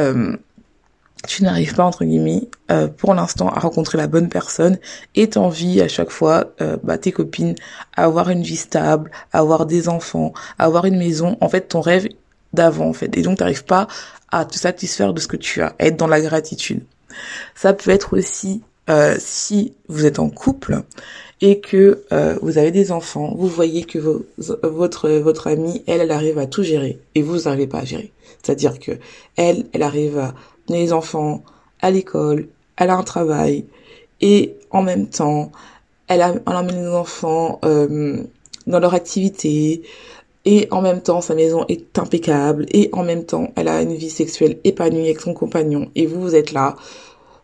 euh, 0.00 0.36
tu 1.28 1.44
n'arrives 1.44 1.74
pas, 1.74 1.84
entre 1.84 2.04
guillemets, 2.04 2.48
euh, 2.70 2.88
pour 2.88 3.14
l'instant, 3.14 3.48
à 3.48 3.60
rencontrer 3.60 3.98
la 3.98 4.08
bonne 4.08 4.28
personne, 4.28 4.78
et 5.14 5.30
t'envies 5.30 5.80
à 5.80 5.88
chaque 5.88 6.10
fois, 6.10 6.52
euh, 6.60 6.76
bah, 6.82 6.98
tes 6.98 7.12
copines, 7.12 7.54
à 7.96 8.04
avoir 8.04 8.30
une 8.30 8.42
vie 8.42 8.56
stable, 8.56 9.10
à 9.32 9.38
avoir 9.38 9.64
des 9.64 9.88
enfants, 9.88 10.32
à 10.58 10.64
avoir 10.64 10.86
une 10.86 10.98
maison, 10.98 11.36
en 11.40 11.48
fait, 11.48 11.68
ton 11.68 11.80
rêve 11.80 12.08
d'avant, 12.56 12.88
en 12.88 12.92
fait, 12.92 13.16
et 13.16 13.22
donc 13.22 13.38
t'arrives 13.38 13.64
pas 13.64 13.86
à 14.32 14.44
te 14.44 14.56
satisfaire 14.58 15.12
de 15.14 15.20
ce 15.20 15.28
que 15.28 15.36
tu 15.36 15.62
as, 15.62 15.74
être 15.78 15.96
dans 15.96 16.08
la 16.08 16.20
gratitude. 16.20 16.82
Ça 17.54 17.72
peut 17.72 17.90
être 17.90 18.16
aussi 18.16 18.62
euh, 18.88 19.16
si 19.18 19.74
vous 19.88 20.06
êtes 20.06 20.18
en 20.18 20.28
couple 20.28 20.82
et 21.40 21.60
que 21.60 22.04
euh, 22.12 22.38
vous 22.40 22.56
avez 22.58 22.70
des 22.70 22.92
enfants, 22.92 23.34
vous 23.36 23.48
voyez 23.48 23.84
que 23.84 23.98
votre 24.38 25.08
votre 25.10 25.48
amie, 25.48 25.82
elle, 25.86 26.00
elle 26.00 26.12
arrive 26.12 26.38
à 26.38 26.46
tout 26.46 26.62
gérer 26.62 26.98
et 27.14 27.22
vous 27.22 27.40
n'arrivez 27.40 27.66
pas 27.66 27.80
à 27.80 27.84
gérer. 27.84 28.12
C'est-à-dire 28.42 28.78
que 28.78 28.92
elle, 29.36 29.66
elle 29.72 29.82
arrive 29.82 30.18
à 30.18 30.34
mener 30.68 30.82
les 30.82 30.92
enfants 30.92 31.42
à 31.80 31.90
l'école, 31.90 32.48
elle 32.76 32.90
a 32.90 32.96
un 32.96 33.02
travail 33.02 33.66
et 34.20 34.54
en 34.70 34.82
même 34.82 35.08
temps, 35.08 35.52
elle, 36.08 36.22
a, 36.22 36.34
elle 36.46 36.56
emmène 36.56 36.82
les 36.82 36.94
enfants 36.94 37.60
euh, 37.64 38.22
dans 38.66 38.78
leur 38.78 38.94
activité, 38.94 39.82
et 40.46 40.68
en 40.70 40.80
même 40.80 41.02
temps 41.02 41.20
sa 41.20 41.34
maison 41.34 41.66
est 41.68 41.98
impeccable. 41.98 42.66
Et 42.72 42.88
en 42.92 43.04
même 43.04 43.24
temps 43.24 43.52
elle 43.56 43.68
a 43.68 43.82
une 43.82 43.94
vie 43.94 44.08
sexuelle 44.08 44.58
épanouie 44.64 45.02
avec 45.02 45.20
son 45.20 45.34
compagnon. 45.34 45.90
Et 45.94 46.06
vous 46.06 46.22
vous 46.22 46.34
êtes 46.34 46.52
là. 46.52 46.76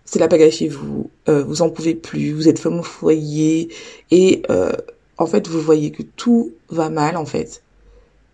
C'est 0.05 0.19
la 0.19 0.29
pagaille 0.29 0.53
chez 0.53 0.69
vous. 0.69 1.11
Euh, 1.29 1.43
vous 1.43 1.63
en 1.63 1.71
pouvez 1.71 1.95
plus. 1.95 2.33
Vous 2.33 2.49
êtes 2.49 2.59
femme 2.59 2.79
au 2.79 2.83
foyer 2.83 3.69
et 4.11 4.43
euh, 4.51 4.73
en 5.19 5.27
fait 5.27 5.49
vous 5.49 5.61
voyez 5.61 5.91
que 5.91 6.03
tout 6.17 6.53
va 6.71 6.89
mal 6.89 7.17
en 7.17 7.27
fait. 7.27 7.63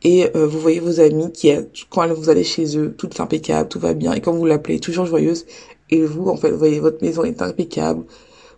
Et 0.04 0.28
euh, 0.36 0.46
vous 0.46 0.60
voyez 0.60 0.78
vos 0.78 1.00
amis 1.00 1.32
qui 1.32 1.50
quand 1.90 2.06
vous 2.12 2.28
allez 2.30 2.44
chez 2.44 2.78
eux 2.78 2.94
tout 2.96 3.08
est 3.08 3.20
impeccable 3.20 3.68
tout 3.68 3.80
va 3.80 3.94
bien. 3.94 4.12
Et 4.12 4.20
quand 4.20 4.32
vous 4.32 4.46
l'appelez 4.46 4.80
toujours 4.80 5.06
joyeuse. 5.06 5.46
Et 5.90 6.02
vous 6.02 6.28
en 6.28 6.36
fait 6.36 6.50
vous 6.50 6.58
voyez 6.58 6.78
votre 6.80 7.02
maison 7.02 7.24
est 7.24 7.40
impeccable 7.40 8.04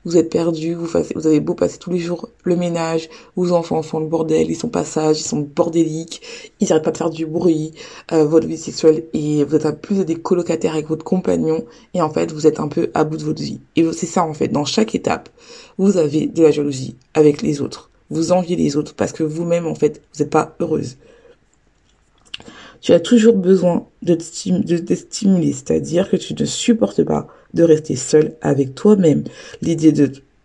vous 0.05 0.17
êtes 0.17 0.31
perdu, 0.31 0.75
vous, 0.75 0.87
vous 1.15 1.27
avez 1.27 1.41
beau 1.41 1.55
passer 1.55 1.79
tous 1.79 1.91
les 1.91 1.99
jours 1.99 2.29
le 2.45 2.57
ménage, 2.57 3.09
vos 3.37 3.53
enfants 3.53 3.83
font 3.83 4.01
le 4.01 4.07
bordel, 4.07 4.51
ils 4.51 4.57
sont 4.57 4.69
pas 4.69 4.85
sages, 4.85 5.21
ils 5.21 5.25
sont 5.25 5.41
bordéliques, 5.41 6.23
ils 6.61 6.69
n'arrêtent 6.69 6.85
pas 6.85 6.91
de 6.91 6.97
faire 6.97 7.11
du 7.11 7.27
bruit, 7.27 7.73
euh, 8.13 8.25
votre 8.25 8.47
vie 8.47 8.57
sexuelle, 8.57 9.05
et 9.13 9.45
vous 9.45 9.55
êtes 9.55 9.67
à 9.67 9.73
plus 9.73 10.05
des 10.05 10.17
colocataires 10.17 10.75
avec 10.75 10.89
votre 10.89 11.05
compagnon, 11.05 11.65
et 11.95 12.01
en 12.01 12.11
fait, 12.11 12.33
vous 12.33 12.47
êtes 12.47 12.61
un 12.61 12.69
peu 12.69 12.91
à 12.95 13.05
bout 13.05 13.17
de 13.17 13.25
votre 13.25 13.43
vie. 13.43 13.61
Et 13.77 13.85
c'est 13.93 14.07
ça, 14.07 14.25
en 14.25 14.33
fait, 14.35 14.49
dans 14.49 14.65
chaque 14.65 14.95
étape, 14.95 15.29
vous 15.79 15.97
avez 15.97 16.27
de 16.27 16.43
la 16.43 16.51
jalousie 16.51 16.97
avec 17.15 17.43
les 17.43 17.61
autres. 17.61 17.91
Vous 18.11 18.33
enviez 18.33 18.57
les 18.57 18.77
autres 18.77 18.95
parce 18.95 19.13
que 19.13 19.23
vous-même, 19.23 19.67
en 19.67 19.75
fait, 19.75 20.03
vous 20.13 20.23
n'êtes 20.23 20.31
pas 20.31 20.57
heureuse 20.61 20.97
tu 22.81 22.93
as 22.93 23.01
toujours 23.01 23.35
besoin 23.35 23.87
de 24.03 24.15
te, 24.15 24.23
stimuler, 24.23 25.53
c'est-à-dire 25.53 26.09
que 26.09 26.17
tu 26.17 26.35
ne 26.35 26.45
supportes 26.45 27.05
pas 27.05 27.27
de 27.55 27.63
rester 27.63 27.97
seul 27.97 28.35
avec 28.41 28.75
toi-même. 28.75 29.25
L'idée 29.61 29.93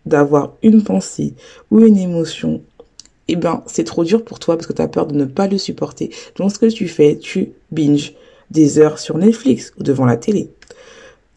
d'avoir 0.04 0.54
une 0.62 0.82
pensée 0.82 1.34
ou 1.70 1.80
une 1.80 1.96
émotion, 1.96 2.62
eh 3.28 3.36
ben, 3.36 3.62
c'est 3.66 3.84
trop 3.84 4.04
dur 4.04 4.24
pour 4.24 4.38
toi 4.38 4.56
parce 4.56 4.66
que 4.66 4.72
tu 4.72 4.82
as 4.82 4.88
peur 4.88 5.06
de 5.06 5.14
ne 5.14 5.24
pas 5.24 5.46
le 5.46 5.58
supporter. 5.58 6.10
Donc, 6.36 6.52
ce 6.52 6.58
que 6.58 6.66
tu 6.66 6.88
fais, 6.88 7.16
tu 7.16 7.52
binges 7.70 8.14
des 8.50 8.78
heures 8.78 8.98
sur 8.98 9.18
Netflix 9.18 9.72
ou 9.78 9.82
devant 9.82 10.04
la 10.04 10.16
télé, 10.16 10.50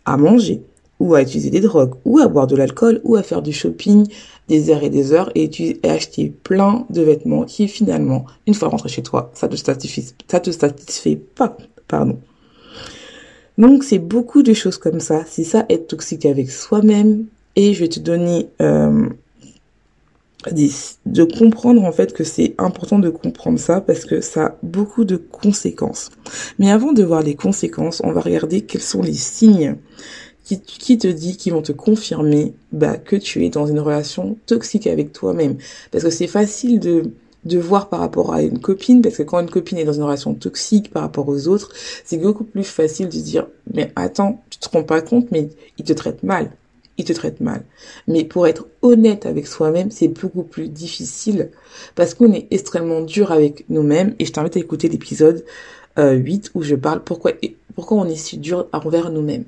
à 0.06 0.18
manger, 0.18 0.62
ou 1.00 1.15
à 1.15 1.22
utiliser 1.22 1.50
des 1.50 1.62
drogues, 1.62 1.94
ou 2.06 2.20
à 2.20 2.27
boire 2.27 2.48
de 2.48 2.56
l'alcool, 2.56 3.01
ou 3.03 3.15
à 3.15 3.24
faire 3.24 3.41
du 3.41 3.53
shopping 3.53 4.08
des 4.48 4.70
heures 4.70 4.84
et 4.84 4.89
des 4.89 5.13
heures, 5.13 5.32
et 5.36 5.50
as 5.84 5.91
acheté 5.91 6.34
plein 6.44 6.86
de 6.89 7.01
vêtements 7.01 7.44
qui 7.44 7.68
finalement, 7.68 8.25
une 8.48 8.53
fois 8.53 8.68
rentré 8.68 8.89
chez 8.89 9.03
toi, 9.03 9.32
ça 9.34 9.48
te 9.48 9.56
satisfait, 9.56 10.03
ça 10.27 10.39
te 10.39 10.51
satisfait 10.51 11.15
pas, 11.15 11.56
pardon. 11.88 12.18
Donc 13.60 13.84
c'est 13.84 14.00
beaucoup 14.00 14.41
de 14.41 14.53
choses 14.53 14.77
comme 14.77 15.01
ça. 15.01 15.24
C'est 15.27 15.44
ça 15.44 15.65
être 15.70 15.88
toxique 15.88 16.25
avec 16.25 16.50
soi-même. 16.50 17.25
Et 17.58 17.74
je 17.74 17.82
vais 17.82 17.89
te 17.89 18.00
donner 18.00 18.48
euh, 18.62 19.10
de 21.06 21.24
comprendre 21.25 21.84
en 21.84 21.91
fait 21.91 22.13
que 22.13 22.24
c'est 22.24 22.56
important 22.58 23.00
de 23.00 23.10
comprendre 23.10 23.60
ça 23.60 23.82
parce 23.82 24.06
que 24.06 24.22
ça 24.22 24.46
a 24.46 24.56
beaucoup 24.63 25.03
de 25.03 25.18
conséquences. 25.18 26.10
Mais 26.58 26.72
avant 26.72 26.94
de 26.94 27.03
voir 27.03 27.22
les 27.22 27.36
conséquences, 27.36 28.01
on 28.06 28.13
va 28.13 28.22
regarder 28.22 28.62
quels 28.62 28.82
sont 28.82 29.01
les 29.01 29.13
signes 29.13 29.75
qui, 30.58 30.98
te 30.98 31.08
dit, 31.08 31.38
qui 31.38 31.50
vont 31.51 31.62
te 31.62 31.72
confirmer 31.72 32.53
bah, 32.72 32.98
que 32.98 33.15
tu 33.15 33.46
es 33.46 33.50
dans 33.50 33.68
une 33.68 33.79
relation 33.79 34.38
toxique 34.46 34.88
avec 34.88 35.13
toi-même. 35.13 35.58
Parce 35.91 36.03
que 36.03 36.10
c'est 36.10 36.27
facile 36.27 36.79
de 36.79 37.12
de 37.46 37.58
voir 37.58 37.89
par 37.89 38.00
rapport 38.01 38.34
à 38.34 38.41
une 38.41 38.60
copine, 38.60 39.01
parce 39.01 39.18
que 39.18 39.24
quand 39.24 39.39
une 39.39 39.50
copine 39.50 39.77
est 39.77 39.86
dans 39.86 39.94
une 39.94 40.03
relation 40.03 40.34
toxique 40.34 40.91
par 40.91 41.03
rapport 41.03 41.27
aux 41.27 41.48
autres, 41.48 41.72
c'est 42.03 42.18
beaucoup 42.18 42.44
plus 42.44 42.63
facile 42.63 43.08
de 43.08 43.18
dire, 43.18 43.48
mais 43.74 43.91
attends, 43.96 44.44
tu 44.50 44.60
te 44.60 44.70
rends 44.70 44.84
pas 44.84 45.01
compte, 45.01 45.32
mais 45.32 45.50
il 45.77 45.86
te 45.86 45.94
traite 45.94 46.24
mal. 46.24 46.51
Il 46.98 47.06
te 47.06 47.13
traite 47.13 47.39
mal. 47.39 47.63
Mais 48.08 48.25
pour 48.25 48.46
être 48.46 48.68
honnête 48.82 49.25
avec 49.25 49.48
soi-même, 49.48 49.89
c'est 49.89 50.10
beaucoup 50.10 50.44
plus 50.44 50.68
difficile 50.68 51.50
parce 51.96 52.13
qu'on 52.13 52.34
est 52.34 52.48
extrêmement 52.51 53.00
dur 53.00 53.32
avec 53.32 53.63
nous-mêmes 53.70 54.15
et 54.20 54.25
je 54.25 54.34
t'invite 54.34 54.58
à 54.58 54.60
écouter 54.60 54.89
l'épisode 54.89 55.46
8 55.98 55.98
euh, 55.98 56.50
où 56.56 56.62
je 56.62 56.75
parle 56.75 57.01
pourquoi 57.01 57.32
pourquoi 57.79 58.00
on 58.00 58.05
est 58.09 58.17
si 58.17 58.38
dur 58.38 58.67
envers 58.74 59.09
nous-mêmes. 59.09 59.45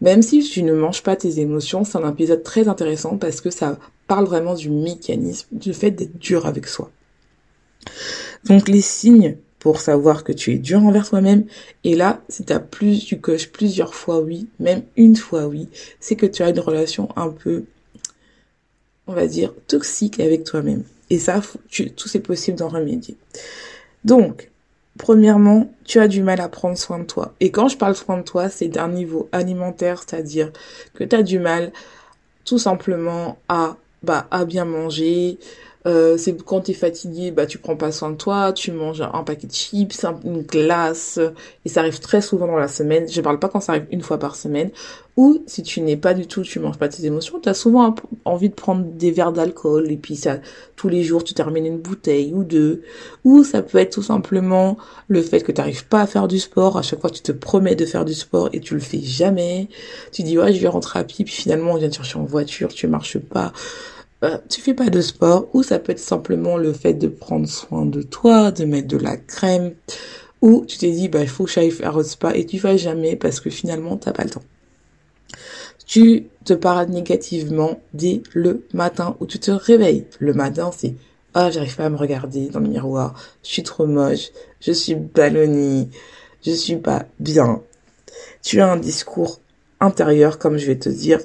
Même 0.00 0.22
si 0.22 0.42
tu 0.42 0.62
ne 0.62 0.72
manges 0.72 1.02
pas 1.02 1.16
tes 1.16 1.38
émotions, 1.40 1.84
c'est 1.84 1.98
un 1.98 2.10
épisode 2.10 2.42
très 2.42 2.66
intéressant 2.66 3.18
parce 3.18 3.42
que 3.42 3.50
ça 3.50 3.78
parle 4.06 4.24
vraiment 4.24 4.54
du 4.54 4.70
mécanisme, 4.70 5.48
du 5.52 5.74
fait 5.74 5.90
d'être 5.90 6.16
dur 6.16 6.46
avec 6.46 6.66
soi. 6.66 6.90
Donc 8.44 8.70
les 8.70 8.80
signes 8.80 9.36
pour 9.58 9.82
savoir 9.82 10.24
que 10.24 10.32
tu 10.32 10.54
es 10.54 10.56
dur 10.56 10.82
envers 10.82 11.06
toi-même, 11.06 11.44
et 11.84 11.94
là, 11.94 12.22
si 12.30 12.50
as 12.50 12.58
plus, 12.58 13.04
tu 13.04 13.20
coches 13.20 13.50
plusieurs 13.50 13.94
fois 13.94 14.20
oui, 14.20 14.48
même 14.58 14.84
une 14.96 15.16
fois 15.16 15.46
oui, 15.46 15.68
c'est 16.00 16.16
que 16.16 16.24
tu 16.24 16.42
as 16.42 16.48
une 16.48 16.60
relation 16.60 17.10
un 17.16 17.28
peu, 17.28 17.64
on 19.06 19.12
va 19.12 19.26
dire, 19.26 19.52
toxique 19.66 20.20
avec 20.20 20.44
toi-même. 20.44 20.84
Et 21.10 21.18
ça, 21.18 21.42
tout 21.70 22.08
c'est 22.08 22.20
possible 22.20 22.56
d'en 22.56 22.68
remédier. 22.68 23.18
Donc, 24.04 24.50
Premièrement, 24.98 25.70
tu 25.84 25.98
as 25.98 26.08
du 26.08 26.22
mal 26.22 26.40
à 26.40 26.48
prendre 26.48 26.78
soin 26.78 27.00
de 27.00 27.04
toi. 27.04 27.34
Et 27.40 27.50
quand 27.50 27.68
je 27.68 27.76
parle 27.76 27.96
soin 27.96 28.18
de 28.18 28.22
toi, 28.22 28.48
c'est 28.48 28.68
d'un 28.68 28.88
niveau 28.88 29.28
alimentaire, 29.32 30.02
c'est-à-dire 30.06 30.52
que 30.94 31.02
tu 31.04 31.16
as 31.16 31.22
du 31.22 31.38
mal 31.38 31.72
tout 32.44 32.58
simplement 32.58 33.38
à 33.48 33.76
bah 34.02 34.26
à 34.30 34.44
bien 34.44 34.66
manger, 34.66 35.38
euh, 35.86 36.16
c'est 36.16 36.36
quand 36.44 36.62
tu 36.62 36.70
es 36.70 36.74
fatigué, 36.74 37.30
bah 37.30 37.46
tu 37.46 37.58
prends 37.58 37.76
pas 37.76 37.92
soin 37.92 38.10
de 38.10 38.16
toi, 38.16 38.52
tu 38.52 38.72
manges 38.72 39.02
un 39.02 39.22
paquet 39.22 39.46
de 39.46 39.52
chips, 39.52 40.04
une 40.24 40.42
glace, 40.42 41.18
et 41.64 41.68
ça 41.68 41.80
arrive 41.80 42.00
très 42.00 42.20
souvent 42.20 42.46
dans 42.46 42.56
la 42.56 42.68
semaine. 42.68 43.08
Je 43.08 43.20
parle 43.20 43.38
pas 43.38 43.48
quand 43.48 43.60
ça 43.60 43.72
arrive 43.72 43.86
une 43.90 44.02
fois 44.02 44.18
par 44.18 44.36
semaine. 44.36 44.70
Ou 45.16 45.42
si 45.46 45.62
tu 45.62 45.80
n'es 45.80 45.96
pas 45.96 46.12
du 46.12 46.26
tout, 46.26 46.42
tu 46.42 46.58
manges 46.58 46.78
pas 46.78 46.88
tes 46.88 47.06
émotions, 47.06 47.38
tu 47.38 47.48
as 47.48 47.54
souvent 47.54 47.94
envie 48.24 48.48
de 48.48 48.54
prendre 48.54 48.84
des 48.84 49.12
verres 49.12 49.32
d'alcool 49.32 49.90
et 49.92 49.96
puis 49.96 50.16
ça 50.16 50.38
tous 50.74 50.88
les 50.88 51.04
jours 51.04 51.22
tu 51.22 51.34
termines 51.34 51.66
une 51.66 51.78
bouteille 51.78 52.32
ou 52.34 52.42
deux. 52.42 52.82
Ou 53.24 53.44
ça 53.44 53.62
peut 53.62 53.78
être 53.78 53.92
tout 53.92 54.02
simplement 54.02 54.76
le 55.06 55.22
fait 55.22 55.40
que 55.42 55.52
tu 55.52 55.60
n'arrives 55.60 55.86
pas 55.86 56.00
à 56.00 56.06
faire 56.06 56.26
du 56.26 56.40
sport. 56.40 56.76
À 56.78 56.82
chaque 56.82 57.00
fois 57.00 57.10
tu 57.10 57.22
te 57.22 57.30
promets 57.30 57.76
de 57.76 57.86
faire 57.86 58.04
du 58.04 58.14
sport 58.14 58.48
et 58.52 58.60
tu 58.60 58.74
le 58.74 58.80
fais 58.80 59.00
jamais. 59.00 59.68
Tu 60.10 60.24
dis 60.24 60.36
ouais 60.36 60.52
je 60.52 60.60
vais 60.60 60.68
rentrer 60.68 60.98
à 60.98 61.04
pied 61.04 61.24
puis 61.24 61.34
finalement 61.34 61.72
on 61.72 61.76
vient 61.76 61.88
te 61.88 61.96
chercher 61.96 62.18
en 62.18 62.24
voiture, 62.24 62.74
tu 62.74 62.88
marches 62.88 63.18
pas. 63.18 63.52
Euh, 64.24 64.38
tu 64.48 64.62
fais 64.62 64.72
pas 64.74 64.88
de 64.88 65.02
sport, 65.02 65.48
ou 65.52 65.62
ça 65.62 65.78
peut 65.78 65.92
être 65.92 65.98
simplement 65.98 66.56
le 66.56 66.72
fait 66.72 66.94
de 66.94 67.08
prendre 67.08 67.46
soin 67.46 67.84
de 67.84 68.00
toi, 68.00 68.52
de 68.52 68.64
mettre 68.64 68.88
de 68.88 68.96
la 68.96 69.18
crème, 69.18 69.74
ou 70.40 70.64
tu 70.66 70.78
t'es 70.78 70.90
dit, 70.92 71.08
bah, 71.08 71.20
il 71.20 71.28
faut 71.28 71.44
que 71.44 71.50
j'aille 71.50 71.70
faire 71.70 71.98
un 71.98 72.02
spa 72.04 72.34
et 72.34 72.46
tu 72.46 72.58
vas 72.58 72.76
jamais 72.78 73.16
parce 73.16 73.40
que 73.40 73.50
finalement, 73.50 73.98
t'as 73.98 74.12
pas 74.12 74.24
le 74.24 74.30
temps. 74.30 74.42
Tu 75.86 76.26
te 76.44 76.54
parades 76.54 76.90
négativement 76.90 77.80
dès 77.92 78.22
le 78.32 78.66
matin 78.72 79.16
où 79.20 79.26
tu 79.26 79.38
te 79.38 79.50
réveilles. 79.50 80.06
Le 80.18 80.34
matin, 80.34 80.70
c'est, 80.76 80.94
ah, 81.34 81.50
j'arrive 81.50 81.76
pas 81.76 81.86
à 81.86 81.90
me 81.90 81.96
regarder 81.96 82.48
dans 82.48 82.60
le 82.60 82.68
miroir, 82.68 83.14
je 83.42 83.48
suis 83.48 83.62
trop 83.62 83.86
moche, 83.86 84.30
je 84.60 84.72
suis 84.72 84.94
ballonnie, 84.94 85.90
je 86.44 86.52
suis 86.52 86.76
pas 86.76 87.06
bien. 87.20 87.62
Tu 88.42 88.60
as 88.60 88.70
un 88.70 88.76
discours 88.76 89.40
intérieur, 89.80 90.38
comme 90.38 90.56
je 90.56 90.66
vais 90.66 90.78
te 90.78 90.88
dire 90.88 91.20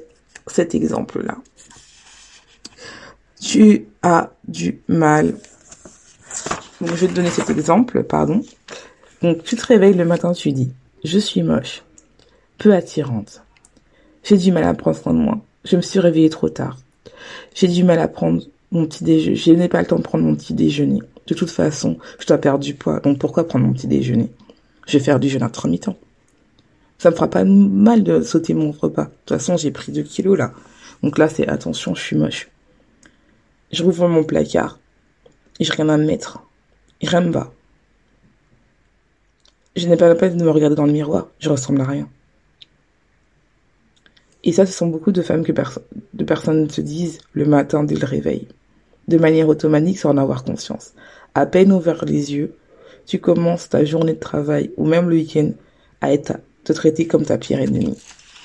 cet 0.48 0.76
exemple-là 0.76 1.38
tu 3.40 3.88
as 4.02 4.32
du 4.48 4.82
mal. 4.88 5.36
Je 6.82 6.94
vais 6.94 7.08
te 7.08 7.14
donner 7.14 7.30
cet 7.30 7.50
exemple, 7.50 8.04
pardon. 8.04 8.42
Donc 9.22 9.44
tu 9.44 9.56
te 9.56 9.66
réveilles 9.66 9.96
le 9.96 10.06
matin, 10.06 10.32
tu 10.34 10.52
dis, 10.52 10.72
je 11.04 11.20
suis 11.20 11.44
moche, 11.44 11.84
peu 12.58 12.74
attirante, 12.74 13.42
j'ai 14.24 14.38
du 14.38 14.52
mal 14.52 14.64
à 14.64 14.74
prendre 14.74 14.98
soin 14.98 15.14
de 15.14 15.20
moi, 15.20 15.40
je 15.64 15.76
me 15.76 15.82
suis 15.82 16.00
réveillée 16.00 16.30
trop 16.30 16.50
tard, 16.50 16.78
j'ai 17.56 17.68
du 17.68 17.84
mal 17.84 18.00
à 18.00 18.08
prendre 18.08 18.42
mon 18.72 18.86
petit 18.86 19.04
déjeuner, 19.04 19.36
je 19.36 19.52
n'ai 19.52 19.68
pas 19.68 19.82
le 19.82 19.88
temps 19.88 19.98
de 19.98 20.04
prendre 20.04 20.24
mon 20.24 20.36
petit 20.36 20.54
déjeuner. 20.54 21.02
De 21.28 21.36
toute 21.36 21.52
façon, 21.52 21.98
je 22.20 22.26
dois 22.26 22.40
perdre 22.40 22.64
du 22.64 22.74
poids, 22.74 23.00
donc 23.02 23.20
pourquoi 23.20 23.48
prendre 23.48 23.66
mon 23.66 23.74
petit 23.74 23.88
déjeuner? 23.88 24.32
Je 24.88 24.98
vais 24.98 25.04
faire 25.04 25.20
du 25.20 25.30
jeûne 25.30 25.44
intermittent. 25.44 25.92
Ça 26.98 27.12
me 27.12 27.16
fera 27.16 27.30
pas 27.30 27.44
mal 27.46 28.04
de 28.04 28.22
sauter 28.22 28.56
mon 28.56 28.72
repas. 28.72 29.06
De 29.06 29.10
toute 29.26 29.38
façon, 29.38 29.56
j'ai 29.56 29.70
pris 29.70 29.92
2 29.92 30.02
kilos 30.02 30.38
là. 30.38 30.54
Donc 31.04 31.18
là, 31.18 31.30
c'est 31.30 31.48
attention, 31.48 31.94
je 31.94 32.02
suis 32.02 32.16
moche. 32.16 32.50
Je 33.72 33.84
rouvre 33.84 34.08
mon 34.08 34.24
placard. 34.24 34.80
J'ai 35.60 35.72
rien 35.72 35.90
à 35.90 35.98
me 35.98 36.06
mettre. 36.06 36.44
Rien 37.02 37.22
me 37.22 37.32
va. 37.32 37.54
Je 39.76 39.88
n'ai 39.88 39.98
pas 39.98 40.08
la 40.08 40.16
peine 40.16 40.36
de 40.36 40.44
me 40.44 40.50
regarder 40.50 40.76
dans 40.76 40.88
le 40.88 40.92
miroir. 40.92 41.28
Je 41.40 41.50
ressemble 41.50 41.82
à 41.82 41.86
rien. 41.86 42.10
Et 44.44 44.54
ça, 44.54 44.66
ce 44.66 44.72
sont 44.72 44.88
beaucoup 44.88 45.12
de 45.12 45.22
femmes 45.22 45.44
que 45.44 45.52
de 45.52 46.24
personnes 46.24 46.70
se 46.70 46.82
disent 46.82 47.20
le 47.34 47.46
matin 47.46 47.84
dès 47.84 47.96
le 47.96 48.06
réveil. 48.06 48.48
De 49.08 49.18
manière 49.18 49.48
automatique 49.48 50.00
sans 50.00 50.12
en 50.12 50.18
avoir 50.18 50.44
conscience. 50.44 50.94
À 51.36 51.46
peine 51.46 51.72
ouvert 51.74 52.06
les 52.06 52.34
yeux, 52.34 52.56
tu 53.06 53.20
commences 53.20 53.70
ta 53.70 53.84
journée 53.84 54.14
de 54.14 54.20
travail 54.20 54.72
ou 54.78 54.86
même 54.86 55.10
le 55.10 55.16
week-end 55.16 55.52
à 56.00 56.14
être, 56.14 56.34
te 56.64 56.74
traiter 56.74 57.08
comme 57.08 57.26
ta 57.26 57.38
pire 57.38 57.60
ennemie. 57.60 57.98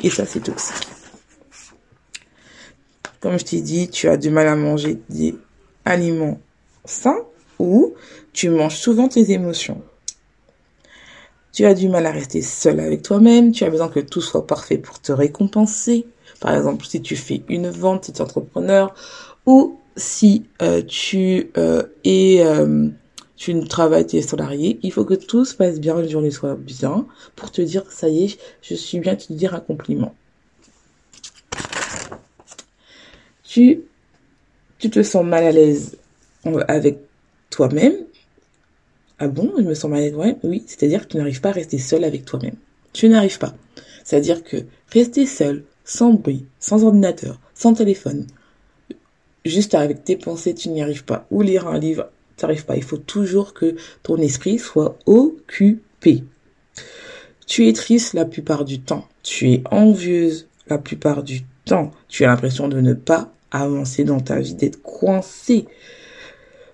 Et 0.02 0.10
ça, 0.10 0.26
c'est 0.26 0.40
toxique. 0.40 0.88
Comme 3.20 3.38
je 3.38 3.44
t'ai 3.44 3.60
dit, 3.60 3.88
tu 3.88 4.08
as 4.08 4.16
du 4.16 4.30
mal 4.30 4.48
à 4.48 4.56
manger 4.56 4.98
des 5.08 5.36
aliments 5.84 6.40
sains 6.84 7.22
ou 7.58 7.94
tu 8.32 8.50
manges 8.50 8.76
souvent 8.76 9.08
tes 9.08 9.30
émotions. 9.30 9.82
Tu 11.54 11.64
as 11.64 11.74
du 11.74 11.88
mal 11.88 12.04
à 12.06 12.10
rester 12.10 12.42
seul 12.42 12.80
avec 12.80 13.02
toi-même, 13.02 13.52
tu 13.52 13.64
as 13.64 13.70
besoin 13.70 13.88
que 13.88 14.00
tout 14.00 14.20
soit 14.20 14.46
parfait 14.46 14.76
pour 14.76 15.00
te 15.00 15.12
récompenser. 15.12 16.06
Par 16.40 16.54
exemple, 16.54 16.84
si 16.84 17.00
tu 17.00 17.16
fais 17.16 17.42
une 17.48 17.70
vente, 17.70 18.06
si 18.06 18.12
tu 18.12 18.18
es 18.18 18.22
entrepreneur, 18.22 18.92
ou 19.46 19.78
si 19.96 20.46
euh, 20.62 20.82
tu 20.82 21.52
euh, 21.56 21.84
es 22.04 22.44
euh, 22.44 22.88
tu 23.36 23.58
travailles, 23.64 24.06
tu 24.06 24.16
es 24.16 24.22
salarié, 24.22 24.78
il 24.82 24.92
faut 24.92 25.04
que 25.04 25.14
tout 25.14 25.44
se 25.44 25.54
passe 25.54 25.80
bien, 25.80 25.98
une 26.00 26.08
journée 26.08 26.30
soit 26.30 26.56
bien, 26.56 27.06
pour 27.36 27.50
te 27.52 27.62
dire, 27.62 27.84
ça 27.90 28.08
y 28.08 28.24
est, 28.24 28.38
je 28.60 28.74
suis 28.74 28.98
bien, 28.98 29.16
te 29.16 29.32
dire 29.32 29.54
un 29.54 29.60
compliment. 29.60 30.14
tu, 33.54 33.82
tu 34.78 34.90
te 34.90 35.02
sens 35.04 35.24
mal 35.24 35.44
à 35.44 35.52
l'aise 35.52 35.96
avec 36.66 36.98
toi-même. 37.50 37.94
Ah 39.18 39.28
bon, 39.28 39.52
je 39.56 39.62
me 39.62 39.74
sens 39.74 39.90
mal 39.90 40.14
ouais, 40.14 40.36
Oui, 40.42 40.64
c'est-à-dire 40.66 41.06
que 41.06 41.12
tu 41.12 41.16
n'arrives 41.18 41.40
pas 41.40 41.50
à 41.50 41.52
rester 41.52 41.78
seul 41.78 42.04
avec 42.04 42.24
toi-même. 42.24 42.56
Tu 42.92 43.08
n'arrives 43.08 43.38
pas. 43.38 43.54
C'est-à-dire 44.02 44.42
que 44.42 44.58
rester 44.92 45.26
seul, 45.26 45.64
sans 45.84 46.12
bruit, 46.12 46.46
sans 46.58 46.84
ordinateur, 46.84 47.38
sans 47.54 47.74
téléphone, 47.74 48.26
juste 49.44 49.74
avec 49.74 50.04
tes 50.04 50.16
pensées, 50.16 50.54
tu 50.54 50.68
n'y 50.68 50.82
arrives 50.82 51.04
pas. 51.04 51.26
Ou 51.30 51.42
lire 51.42 51.68
un 51.68 51.78
livre, 51.78 52.10
tu 52.36 52.44
n'arrives 52.44 52.64
pas. 52.64 52.76
Il 52.76 52.82
faut 52.82 52.98
toujours 52.98 53.54
que 53.54 53.76
ton 54.02 54.16
esprit 54.16 54.58
soit 54.58 54.98
occupé. 55.06 56.24
Tu 57.46 57.68
es 57.68 57.72
triste 57.72 58.14
la 58.14 58.24
plupart 58.24 58.64
du 58.64 58.80
temps. 58.80 59.06
Tu 59.22 59.52
es 59.52 59.62
envieuse 59.70 60.48
la 60.68 60.78
plupart 60.78 61.22
du 61.22 61.42
temps. 61.64 61.92
Tu 62.08 62.24
as 62.24 62.28
l'impression 62.28 62.68
de 62.68 62.80
ne 62.80 62.94
pas 62.94 63.32
avancer 63.50 64.04
dans 64.04 64.20
ta 64.20 64.40
vie, 64.40 64.54
d'être 64.54 64.82
coincé. 64.82 65.66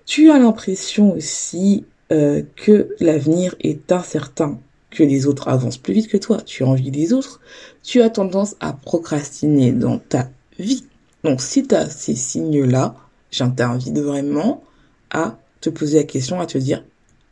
Tu 0.05 0.31
as 0.31 0.39
l'impression 0.39 1.13
aussi 1.13 1.85
euh, 2.11 2.41
que 2.55 2.95
l'avenir 2.99 3.55
est 3.61 3.91
incertain, 3.91 4.59
que 4.89 5.03
les 5.03 5.27
autres 5.27 5.47
avancent 5.47 5.77
plus 5.77 5.93
vite 5.93 6.09
que 6.09 6.17
toi, 6.17 6.41
tu 6.41 6.63
as 6.63 6.67
envie 6.67 6.91
des 6.91 7.13
autres, 7.13 7.39
tu 7.83 8.01
as 8.01 8.09
tendance 8.09 8.55
à 8.59 8.73
procrastiner 8.73 9.71
dans 9.71 9.97
ta 9.97 10.29
vie. 10.59 10.83
Donc 11.23 11.41
si 11.41 11.65
tu 11.65 11.73
as 11.75 11.89
ces 11.89 12.15
signes-là, 12.15 12.95
j'intervite 13.31 13.97
vraiment 13.97 14.63
à 15.09 15.37
te 15.61 15.69
poser 15.69 15.99
la 15.99 16.03
question, 16.03 16.39
à 16.39 16.45
te 16.45 16.57
dire, 16.57 16.83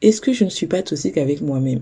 est-ce 0.01 0.21
que 0.21 0.31
je 0.31 0.45
ne 0.45 0.49
suis 0.49 0.67
pas 0.67 0.81
toxique 0.81 1.17
avec 1.17 1.41
moi-même? 1.41 1.81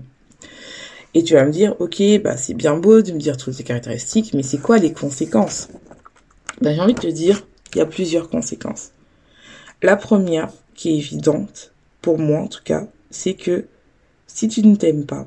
Et 1.14 1.22
tu 1.22 1.34
vas 1.34 1.44
me 1.44 1.52
dire, 1.52 1.76
ok, 1.78 2.02
bah 2.22 2.36
c'est 2.36 2.54
bien 2.54 2.76
beau 2.76 3.00
de 3.00 3.12
me 3.12 3.18
dire 3.18 3.36
toutes 3.36 3.54
ces 3.54 3.64
caractéristiques, 3.64 4.34
mais 4.34 4.42
c'est 4.42 4.58
quoi 4.58 4.78
les 4.78 4.92
conséquences? 4.92 5.68
Ben, 6.60 6.74
J'ai 6.74 6.80
envie 6.80 6.94
de 6.94 7.00
te 7.00 7.06
dire, 7.06 7.46
il 7.74 7.78
y 7.78 7.80
a 7.80 7.86
plusieurs 7.86 8.28
conséquences. 8.28 8.90
La 9.82 9.96
première, 9.96 10.50
qui 10.74 10.90
est 10.90 10.96
évidente, 10.96 11.72
pour 12.00 12.18
moi 12.18 12.40
en 12.40 12.48
tout 12.48 12.62
cas, 12.64 12.86
c'est 13.10 13.34
que 13.34 13.66
si 14.26 14.48
tu 14.48 14.66
ne 14.66 14.76
t'aimes 14.76 15.06
pas, 15.06 15.26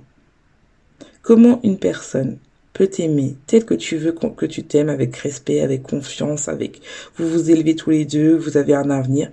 comment 1.22 1.60
une 1.64 1.78
personne 1.78 2.38
peut 2.74 2.88
t'aimer 2.88 3.36
tel 3.48 3.66
que 3.66 3.74
tu 3.74 3.98
veux 3.98 4.12
que 4.12 4.46
tu 4.46 4.64
t'aimes 4.64 4.90
avec 4.90 5.16
respect, 5.18 5.62
avec 5.62 5.84
confiance, 5.84 6.48
avec 6.48 6.82
vous 7.16 7.28
vous 7.28 7.52
élevez 7.52 7.76
tous 7.76 7.90
les 7.90 8.06
deux, 8.06 8.36
vous 8.36 8.58
avez 8.58 8.74
un 8.74 8.90
avenir, 8.90 9.32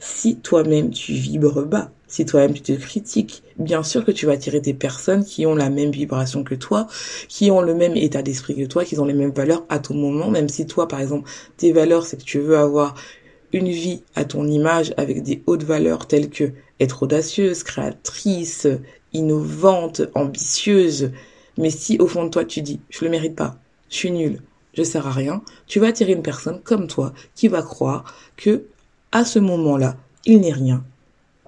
si 0.00 0.36
toi-même 0.36 0.90
tu 0.90 1.12
vibres 1.12 1.64
bas, 1.64 1.92
si 2.08 2.26
toi-même 2.26 2.52
tu 2.52 2.62
te 2.62 2.72
critiques, 2.72 3.42
bien 3.58 3.82
sûr 3.82 4.04
que 4.04 4.10
tu 4.10 4.26
vas 4.26 4.32
attirer 4.32 4.60
des 4.60 4.74
personnes 4.74 5.24
qui 5.24 5.46
ont 5.46 5.54
la 5.54 5.70
même 5.70 5.90
vibration 5.90 6.44
que 6.44 6.54
toi, 6.54 6.86
qui 7.28 7.50
ont 7.50 7.60
le 7.60 7.74
même 7.74 7.96
état 7.96 8.22
d'esprit 8.22 8.56
que 8.56 8.66
toi, 8.66 8.84
qui 8.84 8.98
ont 8.98 9.04
les 9.04 9.14
mêmes 9.14 9.32
valeurs 9.32 9.64
à 9.68 9.78
tout 9.78 9.94
moment, 9.94 10.30
même 10.30 10.48
si 10.48 10.66
toi, 10.66 10.88
par 10.88 11.00
exemple, 11.00 11.30
tes 11.56 11.72
valeurs, 11.72 12.06
c'est 12.06 12.18
que 12.18 12.24
tu 12.24 12.38
veux 12.38 12.58
avoir 12.58 12.94
une 13.54 13.68
vie 13.68 14.02
à 14.16 14.24
ton 14.24 14.48
image 14.48 14.92
avec 14.96 15.22
des 15.22 15.42
hautes 15.46 15.62
valeurs 15.62 16.08
telles 16.08 16.28
que 16.28 16.50
être 16.80 17.04
audacieuse, 17.04 17.62
créatrice, 17.62 18.66
innovante, 19.12 20.02
ambitieuse. 20.14 21.12
Mais 21.56 21.70
si 21.70 21.96
au 21.98 22.08
fond 22.08 22.24
de 22.24 22.30
toi 22.30 22.44
tu 22.44 22.62
dis, 22.62 22.80
je 22.90 23.04
le 23.04 23.12
mérite 23.12 23.36
pas, 23.36 23.56
je 23.88 23.94
suis 23.94 24.10
nulle, 24.10 24.42
je 24.74 24.82
sers 24.82 25.06
à 25.06 25.12
rien, 25.12 25.40
tu 25.68 25.78
vas 25.78 25.86
attirer 25.86 26.12
une 26.12 26.22
personne 26.22 26.60
comme 26.64 26.88
toi 26.88 27.14
qui 27.36 27.46
va 27.46 27.62
croire 27.62 28.12
que 28.36 28.64
à 29.12 29.24
ce 29.24 29.38
moment-là, 29.38 29.96
il 30.26 30.40
n'est 30.40 30.52
rien, 30.52 30.84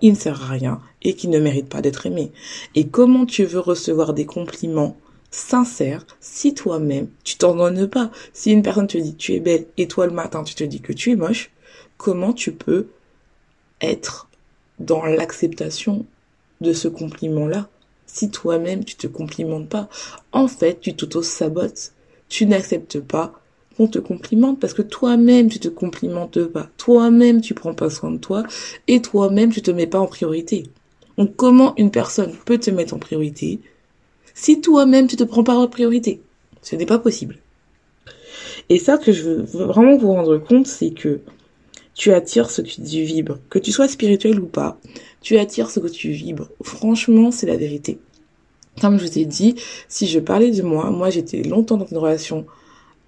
il 0.01 0.13
ne 0.13 0.17
sert 0.17 0.41
à 0.45 0.47
rien 0.47 0.81
et 1.03 1.15
qu'il 1.15 1.31
ne 1.31 1.41
mérite 1.41 1.69
pas 1.69 1.83
d'être 1.83 2.07
aimé. 2.07 2.31
Et 2.77 2.87
comment 2.87 3.27
tu 3.27 3.45
veux 3.45 3.59
recevoir 3.59 4.15
des 4.15 4.27
compliments 4.27 4.97
sincères 5.33 6.07
si 6.21 6.55
toi-même 6.55 7.09
tu 7.25 7.37
t'en 7.37 7.57
donnes 7.57 7.89
pas? 7.89 8.13
Si 8.33 8.53
une 8.53 8.63
personne 8.63 8.87
te 8.87 8.97
dit 8.97 9.17
tu 9.17 9.33
es 9.35 9.41
belle 9.41 9.67
et 9.77 9.89
toi 9.89 10.07
le 10.07 10.13
matin 10.13 10.45
tu 10.45 10.55
te 10.55 10.63
dis 10.63 10.81
que 10.81 10.93
tu 10.93 11.11
es 11.11 11.17
moche, 11.17 11.51
comment 11.97 12.33
tu 12.33 12.53
peux 12.53 12.89
être 13.81 14.29
dans 14.79 15.05
l'acceptation 15.05 16.07
de 16.61 16.73
ce 16.73 16.89
compliment-là 16.89 17.69
si 18.07 18.31
toi-même 18.31 18.85
tu 18.85 18.95
te 18.95 19.07
complimentes 19.07 19.69
pas 19.69 19.89
En 20.33 20.49
fait, 20.49 20.81
tu 20.81 20.95
t'auto-sabotes. 20.95 21.93
Tu 22.29 22.47
n'acceptes 22.47 23.01
pas 23.01 23.33
qu'on 23.77 23.89
te 23.89 23.99
complimente 23.99 24.59
parce 24.59 24.75
que 24.75 24.83
toi-même 24.83 25.49
tu 25.49 25.59
te 25.59 25.69
complimentes 25.69 26.45
pas. 26.45 26.69
Toi-même 26.77 27.41
tu 27.41 27.55
prends 27.55 27.75
pas 27.75 27.91
soin 27.91 28.11
de 28.11 28.19
toi 28.19 28.45
et 28.89 29.03
toi-même 29.03 29.53
tu 29.53 29.63
te 29.63 29.71
mets 29.71 29.87
pas 29.87 30.01
en 30.01 30.07
priorité. 30.07 30.65
Donc 31.19 31.37
comment 31.37 31.75
une 31.77 31.91
personne 31.91 32.33
peut 32.45 32.59
te 32.59 32.71
mettre 32.71 32.95
en 32.95 32.99
priorité 32.99 33.61
si 34.35 34.61
toi-même 34.61 35.07
tu 35.07 35.17
te 35.17 35.25
prends 35.25 35.45
pas 35.45 35.57
en 35.57 35.69
priorité? 35.69 36.21
Ce 36.63 36.77
n'est 36.77 36.87
pas 36.87 36.99
possible. 36.99 37.37
Et 38.69 38.79
ça 38.79 38.99
que 38.99 39.13
je 39.13 39.23
veux 39.23 39.43
vraiment 39.43 39.97
vous 39.97 40.13
rendre 40.13 40.39
compte, 40.39 40.67
c'est 40.67 40.91
que 40.91 41.21
tu 41.97 42.13
attires 42.13 42.51
ce 42.51 42.61
que 42.61 42.69
tu 42.69 43.03
vibres. 43.03 43.39
Que 43.51 43.59
tu 43.59 43.73
sois 43.73 43.89
spirituel 43.89 44.39
ou 44.39 44.47
pas, 44.47 44.79
tu 45.23 45.39
attires 45.39 45.71
ce 45.71 45.81
que 45.81 45.89
tu 45.89 46.11
vibres. 46.11 46.49
Franchement, 46.63 47.33
c'est 47.33 47.47
la 47.47 47.57
vérité. 47.57 47.99
Comme 48.81 48.99
je 48.99 49.07
vous 49.07 49.19
ai 49.19 49.25
dit, 49.25 49.57
si 49.89 50.07
je 50.07 50.21
parlais 50.21 50.51
de 50.51 50.63
moi, 50.63 50.91
moi 50.91 51.09
j'étais 51.09 51.43
longtemps 51.43 51.79
dans 51.79 51.87
une 51.87 51.97
relation 51.97 52.47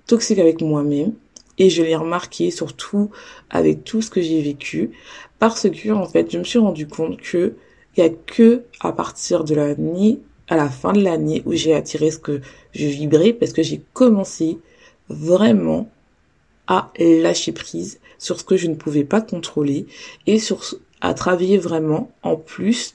toxique 0.07 0.38
avec 0.38 0.62
moi-même 0.62 1.12
et 1.59 1.68
je 1.68 1.83
l'ai 1.83 1.94
remarqué 1.94 2.51
surtout 2.51 3.11
avec 3.51 3.85
tout 3.85 4.01
ce 4.01 4.09
que 4.11 4.22
j'ai 4.22 4.40
vécu 4.40 4.92
parce 5.38 5.68
que 5.68 5.90
en 5.90 6.07
fait 6.07 6.31
je 6.33 6.38
me 6.38 6.44
suis 6.44 6.59
rendu 6.59 6.87
compte 6.87 7.20
que 7.20 7.55
il 7.96 8.01
y 8.01 8.07
a 8.07 8.09
que 8.09 8.62
à 8.81 8.92
partir 8.92 9.44
de 9.44 9.55
l'année 9.55 10.20
à 10.48 10.57
la 10.57 10.70
fin 10.70 10.94
de 10.94 11.03
l'année 11.03 11.42
où 11.44 11.53
j'ai 11.53 11.74
attiré 11.74 12.11
ce 12.11 12.18
que 12.18 12.40
je 12.72 12.87
vibrais 12.87 13.35
parce 13.35 13.53
que 13.53 13.62
j'ai 13.62 13.83
commencé 13.92 14.59
vraiment 15.11 15.90
à 16.66 16.90
lâcher 16.98 17.53
prise 17.53 18.01
sur 18.18 18.38
ce 18.38 18.44
que 18.44 18.57
je 18.57 18.66
ne 18.66 18.74
pouvais 18.74 19.04
pas 19.04 19.20
contrôler 19.20 19.87
et 20.26 20.38
sur 20.38 20.61
à 21.00 21.14
travailler 21.14 21.59
vraiment 21.59 22.11
en 22.22 22.37
plus 22.37 22.94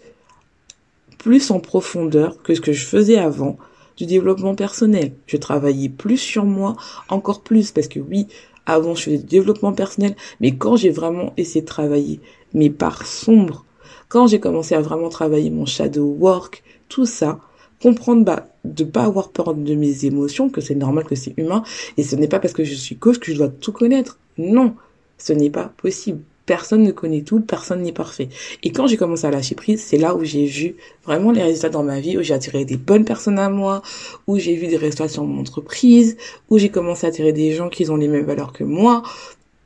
plus 1.24 1.52
en 1.52 1.62
profondeur 1.62 2.44
que 2.44 2.54
ce 2.54 2.60
que 2.60 2.74
je 2.74 2.86
faisais 2.86 3.18
avant 3.18 3.58
du 3.96 4.06
développement 4.06 4.56
personnel. 4.56 5.14
Je 5.26 5.38
travaillais 5.38 5.88
plus 5.88 6.18
sur 6.18 6.44
moi, 6.44 6.76
encore 7.08 7.42
plus, 7.42 7.72
parce 7.72 7.88
que 7.88 8.00
oui, 8.00 8.28
avant 8.66 8.94
je 8.94 9.04
faisais 9.04 9.18
du 9.20 9.24
développement 9.24 9.72
personnel, 9.72 10.16
mais 10.42 10.56
quand 10.56 10.76
j'ai 10.76 10.90
vraiment 10.90 11.32
essayé 11.38 11.62
de 11.62 11.66
travailler 11.66 12.20
mes 12.54 12.70
parts 12.70 13.06
sombres, 13.06 13.66
quand 14.10 14.28
j'ai 14.28 14.42
commencé 14.42 14.76
à 14.76 14.82
vraiment 14.82 15.10
travailler 15.10 15.50
mon 15.50 15.66
shadow 15.66 16.06
work, 16.20 16.62
tout 16.90 17.06
ça, 17.06 17.40
comprendre 17.82 18.26
bah, 18.26 18.48
de 18.66 18.84
pas 18.84 19.04
avoir 19.04 19.30
peur 19.30 19.54
de 19.54 19.76
mes 19.76 20.06
émotions, 20.06 20.50
que 20.50 20.60
c'est 20.60 20.76
normal, 20.76 21.06
que 21.06 21.16
c'est 21.16 21.34
humain, 21.38 21.64
et 21.98 22.04
ce 22.04 22.18
n'est 22.18 22.28
pas 22.28 22.40
parce 22.40 22.54
que 22.54 22.66
je 22.66 22.76
suis 22.76 22.98
coach 22.98 23.20
que 23.20 23.32
je 23.32 23.38
dois 23.38 23.50
tout 23.50 23.72
connaître. 23.72 24.20
Non, 24.38 24.76
ce 25.24 25.32
n'est 25.32 25.50
pas 25.50 25.72
possible. 25.78 26.22
Personne 26.46 26.84
ne 26.84 26.92
connaît 26.92 27.22
tout, 27.22 27.40
personne 27.40 27.82
n'est 27.82 27.94
parfait. 27.94 28.28
Et 28.62 28.72
quand 28.74 28.88
j'ai 28.88 28.98
commencé 28.98 29.26
à 29.26 29.32
lâcher 29.32 29.56
prise, 29.56 29.82
c'est 29.82 29.98
là 29.98 30.14
où 30.16 30.26
j'ai 30.26 30.46
vu 30.46 30.76
vraiment 31.06 31.32
les 31.32 31.42
résultats 31.42 31.70
dans 31.70 31.84
ma 31.84 32.02
vie, 32.02 32.18
où 32.18 32.22
j'ai 32.22 32.34
attiré 32.34 32.66
des 32.66 32.76
bonnes 32.76 33.06
personnes 33.06 33.40
à 33.40 33.48
moi, 33.48 33.82
où 34.28 34.38
j'ai 34.38 34.54
vu 34.56 34.68
des 34.68 34.76
résultats 34.76 35.08
sur 35.08 35.24
mon 35.24 35.40
entreprise, 35.40 36.18
où 36.50 36.58
j'ai 36.58 36.68
commencé 36.68 37.06
à 37.06 37.10
attirer 37.10 37.32
des 37.32 37.54
gens 37.54 37.70
qui 37.70 37.90
ont 37.90 37.96
les 37.96 38.10
mêmes 38.10 38.26
valeurs 38.26 38.52
que 38.52 38.66
moi, 38.66 39.04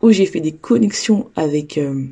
où 0.04 0.12
j'ai 0.12 0.28
fait 0.28 0.42
des 0.42 0.52
connexions 0.52 1.32
avec 1.36 1.80
euh, 1.80 2.04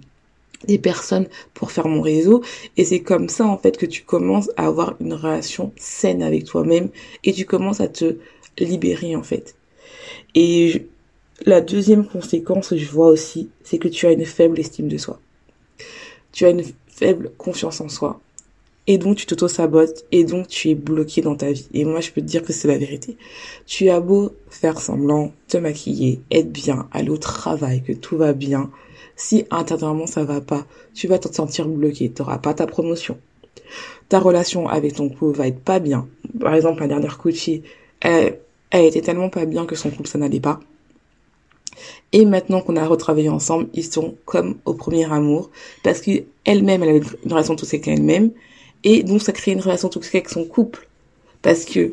des 0.68 0.80
personnes 0.80 1.28
pour 1.54 1.72
faire 1.72 1.88
mon 1.88 2.02
réseau. 2.02 2.42
Et 2.78 2.84
c'est 2.84 3.02
comme 3.02 3.30
ça, 3.30 3.46
en 3.46 3.60
fait, 3.60 3.78
que 3.78 3.86
tu 3.86 4.02
commences 4.02 4.50
à 4.58 4.66
avoir 4.66 4.96
une 5.00 5.14
relation 5.14 5.72
saine 5.78 6.24
avec 6.24 6.46
toi-même 6.46 6.90
et 7.24 7.34
tu 7.34 7.46
commences 7.46 7.82
à 7.82 7.88
te 7.88 8.18
libérer, 8.58 9.16
en 9.16 9.22
fait. 9.22 9.54
Et 10.34 10.88
la 11.44 11.62
deuxième 11.62 12.06
conséquence 12.06 12.70
que 12.70 12.78
je 12.78 12.90
vois 12.90 13.08
aussi, 13.08 13.50
c'est 13.64 13.78
que 13.78 13.88
tu 13.88 14.06
as 14.06 14.12
une 14.12 14.26
faible 14.26 14.60
estime 14.60 14.88
de 14.88 14.98
soi. 14.98 15.20
Tu 16.32 16.46
as 16.46 16.50
une 16.50 16.64
faible 16.88 17.32
confiance 17.38 17.82
en 17.82 17.90
soi. 17.90 18.22
Et 18.88 18.98
donc 19.00 19.18
tu 19.18 19.26
t'auto-sabotes 19.26 20.06
et 20.12 20.24
donc 20.24 20.48
tu 20.48 20.70
es 20.70 20.76
bloqué 20.76 21.22
dans 21.22 21.36
ta 21.36 21.52
vie. 21.52 21.68
Et 21.74 21.86
moi 21.86 22.02
je 22.02 22.12
peux 22.12 22.22
te 22.22 22.26
dire 22.28 22.44
que 22.44 22.54
c'est 22.54 22.68
la 22.68 22.78
vérité. 22.78 23.18
Tu 23.66 23.90
as 23.90 24.00
beau 24.00 24.32
faire 24.50 24.80
semblant, 24.80 25.34
te 25.48 25.58
maquiller, 25.58 26.22
être 26.30 26.52
bien, 26.52 26.88
aller 26.92 27.10
au 27.10 27.18
travail, 27.18 27.82
que 27.82 27.94
tout 27.94 28.16
va 28.16 28.34
bien. 28.34 28.70
Si 29.16 29.46
intérieurement 29.50 30.06
ça 30.06 30.24
va 30.24 30.40
pas, 30.40 30.66
tu 30.94 31.08
vas 31.08 31.18
te 31.18 31.34
sentir 31.34 31.68
bloqué. 31.68 32.12
Tu 32.12 32.22
n'auras 32.22 32.38
pas 32.38 32.54
ta 32.54 32.68
promotion. 32.68 33.18
Ta 34.08 34.20
relation 34.20 34.70
avec 34.70 34.94
ton 34.94 35.10
couple 35.10 35.38
va 35.38 35.48
être 35.48 35.60
pas 35.60 35.80
bien. 35.80 36.08
Par 36.40 36.54
exemple, 36.54 36.82
la 36.82 36.88
dernière 36.88 37.18
coachée, 37.18 37.64
elle, 38.02 38.40
elle 38.70 38.86
était 38.86 39.02
tellement 39.02 39.30
pas 39.30 39.46
bien 39.46 39.66
que 39.66 39.76
son 39.76 39.90
couple 39.90 40.08
ça 40.08 40.20
n'allait 40.20 40.40
pas. 40.40 40.60
Et 42.12 42.26
maintenant 42.26 42.62
qu'on 42.62 42.76
a 42.76 42.88
retravaillé 42.88 43.30
ensemble, 43.30 43.68
ils 43.74 43.86
sont 43.86 44.16
comme 44.26 44.56
au 44.66 44.74
premier 44.74 45.12
amour, 45.12 45.50
parce 45.84 46.02
qu'elle-même, 46.02 46.84
elle 46.84 46.90
avait 46.90 47.02
une 47.24 47.32
relation 47.32 47.56
toxique 47.56 47.88
avec 47.88 48.00
elle-même, 48.00 48.32
et 48.84 49.04
donc 49.04 49.22
ça 49.22 49.32
crée 49.32 49.52
une 49.52 49.62
relation 49.62 49.90
toxique 49.90 50.16
avec 50.16 50.30
son 50.30 50.46
couple, 50.46 50.88
parce 51.42 51.66
que 51.66 51.92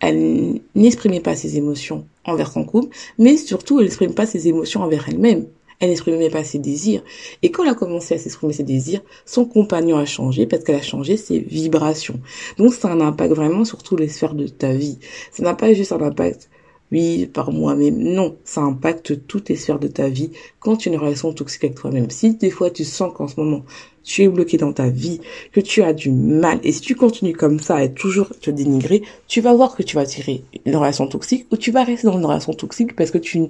elle 0.00 0.60
n'exprimait 0.74 1.20
pas 1.20 1.36
ses 1.36 1.56
émotions 1.56 2.04
envers 2.24 2.50
son 2.50 2.64
couple, 2.64 2.94
mais 3.18 3.36
surtout 3.36 3.78
elle 3.78 3.84
n'exprime 3.84 4.14
pas 4.14 4.26
ses 4.26 4.48
émotions 4.48 4.82
envers 4.82 5.08
elle-même. 5.08 5.46
Elle 5.78 5.88
n'exprimait 5.88 6.30
pas 6.30 6.44
ses 6.44 6.60
désirs. 6.60 7.02
Et 7.42 7.50
quand 7.50 7.64
elle 7.64 7.70
a 7.70 7.74
commencé 7.74 8.14
à 8.14 8.18
s'exprimer 8.18 8.52
ses 8.52 8.62
désirs, 8.62 9.00
son 9.26 9.44
compagnon 9.44 9.96
a 9.96 10.04
changé 10.04 10.46
parce 10.46 10.62
qu'elle 10.62 10.76
a 10.76 10.82
changé 10.82 11.16
ses 11.16 11.40
vibrations. 11.40 12.20
Donc 12.56 12.72
ça 12.72 12.88
a 12.88 12.92
un 12.92 13.00
impact 13.00 13.34
vraiment 13.34 13.64
sur 13.64 13.82
toutes 13.82 13.98
les 13.98 14.06
sphères 14.06 14.34
de 14.34 14.46
ta 14.46 14.72
vie. 14.72 14.98
Ça 15.32 15.42
n'a 15.42 15.54
pas 15.54 15.74
juste 15.74 15.90
un 15.90 16.00
impact 16.00 16.48
oui, 16.92 17.26
par 17.26 17.52
moi-même. 17.52 17.98
Non, 17.98 18.36
ça 18.44 18.60
impacte 18.60 19.26
toutes 19.26 19.48
les 19.48 19.56
sphères 19.56 19.78
de 19.78 19.88
ta 19.88 20.10
vie 20.10 20.30
quand 20.60 20.76
tu 20.76 20.90
as 20.90 20.92
une 20.92 20.98
relation 20.98 21.32
toxique 21.32 21.64
avec 21.64 21.76
toi-même. 21.76 22.10
Si 22.10 22.34
des 22.34 22.50
fois 22.50 22.70
tu 22.70 22.84
sens 22.84 23.12
qu'en 23.14 23.28
ce 23.28 23.40
moment 23.40 23.64
tu 24.04 24.22
es 24.22 24.28
bloqué 24.28 24.58
dans 24.58 24.72
ta 24.72 24.88
vie, 24.88 25.20
que 25.52 25.60
tu 25.60 25.82
as 25.82 25.92
du 25.92 26.10
mal, 26.10 26.58
et 26.64 26.72
si 26.72 26.80
tu 26.80 26.94
continues 26.94 27.32
comme 27.32 27.60
ça 27.60 27.76
à 27.76 27.88
toujours 27.88 28.28
te 28.40 28.50
dénigrer, 28.50 29.02
tu 29.26 29.40
vas 29.40 29.54
voir 29.54 29.74
que 29.74 29.82
tu 29.82 29.96
vas 29.96 30.04
tirer 30.04 30.42
une 30.66 30.76
relation 30.76 31.06
toxique 31.06 31.46
ou 31.50 31.56
tu 31.56 31.70
vas 31.70 31.84
rester 31.84 32.08
dans 32.08 32.18
une 32.18 32.26
relation 32.26 32.52
toxique 32.52 32.94
parce 32.94 33.10
que 33.10 33.18
tu 33.18 33.46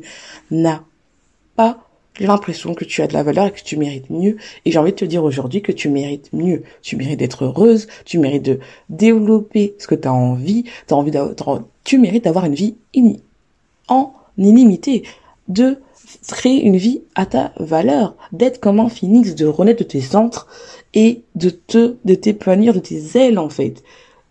n'as 0.51 0.83
pas 1.57 1.79
l'impression 2.21 2.75
que 2.75 2.85
tu 2.85 3.03
as 3.03 3.07
de 3.09 3.15
la 3.15 3.23
valeur 3.23 3.47
et 3.47 3.51
que 3.51 3.63
tu 3.65 3.77
mérites 3.77 4.11
mieux. 4.11 4.37
Et 4.65 4.71
j'ai 4.71 4.79
envie 4.79 4.93
de 4.93 4.97
te 4.97 5.05
dire 5.05 5.25
aujourd'hui 5.25 5.63
que 5.63 5.73
tu 5.73 5.89
mérites 5.89 6.31
mieux. 6.35 6.63
Tu 6.83 6.97
mérites 6.97 7.19
d'être 7.19 7.45
heureuse, 7.45 7.89
tu 8.05 8.19
mérites 8.19 8.45
de 8.45 8.61
développer 8.91 9.75
ce 9.79 9.87
que 9.87 9.95
tu 9.95 10.07
as 10.07 10.13
envie, 10.13 10.65
envie 10.91 11.13
tu 11.83 11.99
mérites 11.99 12.25
d'avoir 12.25 12.45
une 12.45 12.55
vie 12.55 12.77
inie 12.93 13.23
en 13.89 14.15
illimité, 14.39 15.05
de 15.49 15.79
créer 16.29 16.63
une 16.63 16.77
vie 16.77 17.03
à 17.15 17.27
ta 17.27 17.53
valeur, 17.59 18.17
d'être 18.33 18.61
comme 18.61 18.81
un 18.81 18.89
phoenix, 18.89 19.35
de 19.35 19.47
renaître 19.47 19.81
de 19.81 19.89
tes 19.89 20.01
centres 20.01 20.47
et 20.95 21.23
de 21.35 21.51
te, 21.51 21.97
de 22.05 22.15
t'épanouir 22.15 22.75
de 22.75 22.79
tes 22.79 23.19
ailes 23.19 23.39
en 23.39 23.49
fait, 23.49 23.83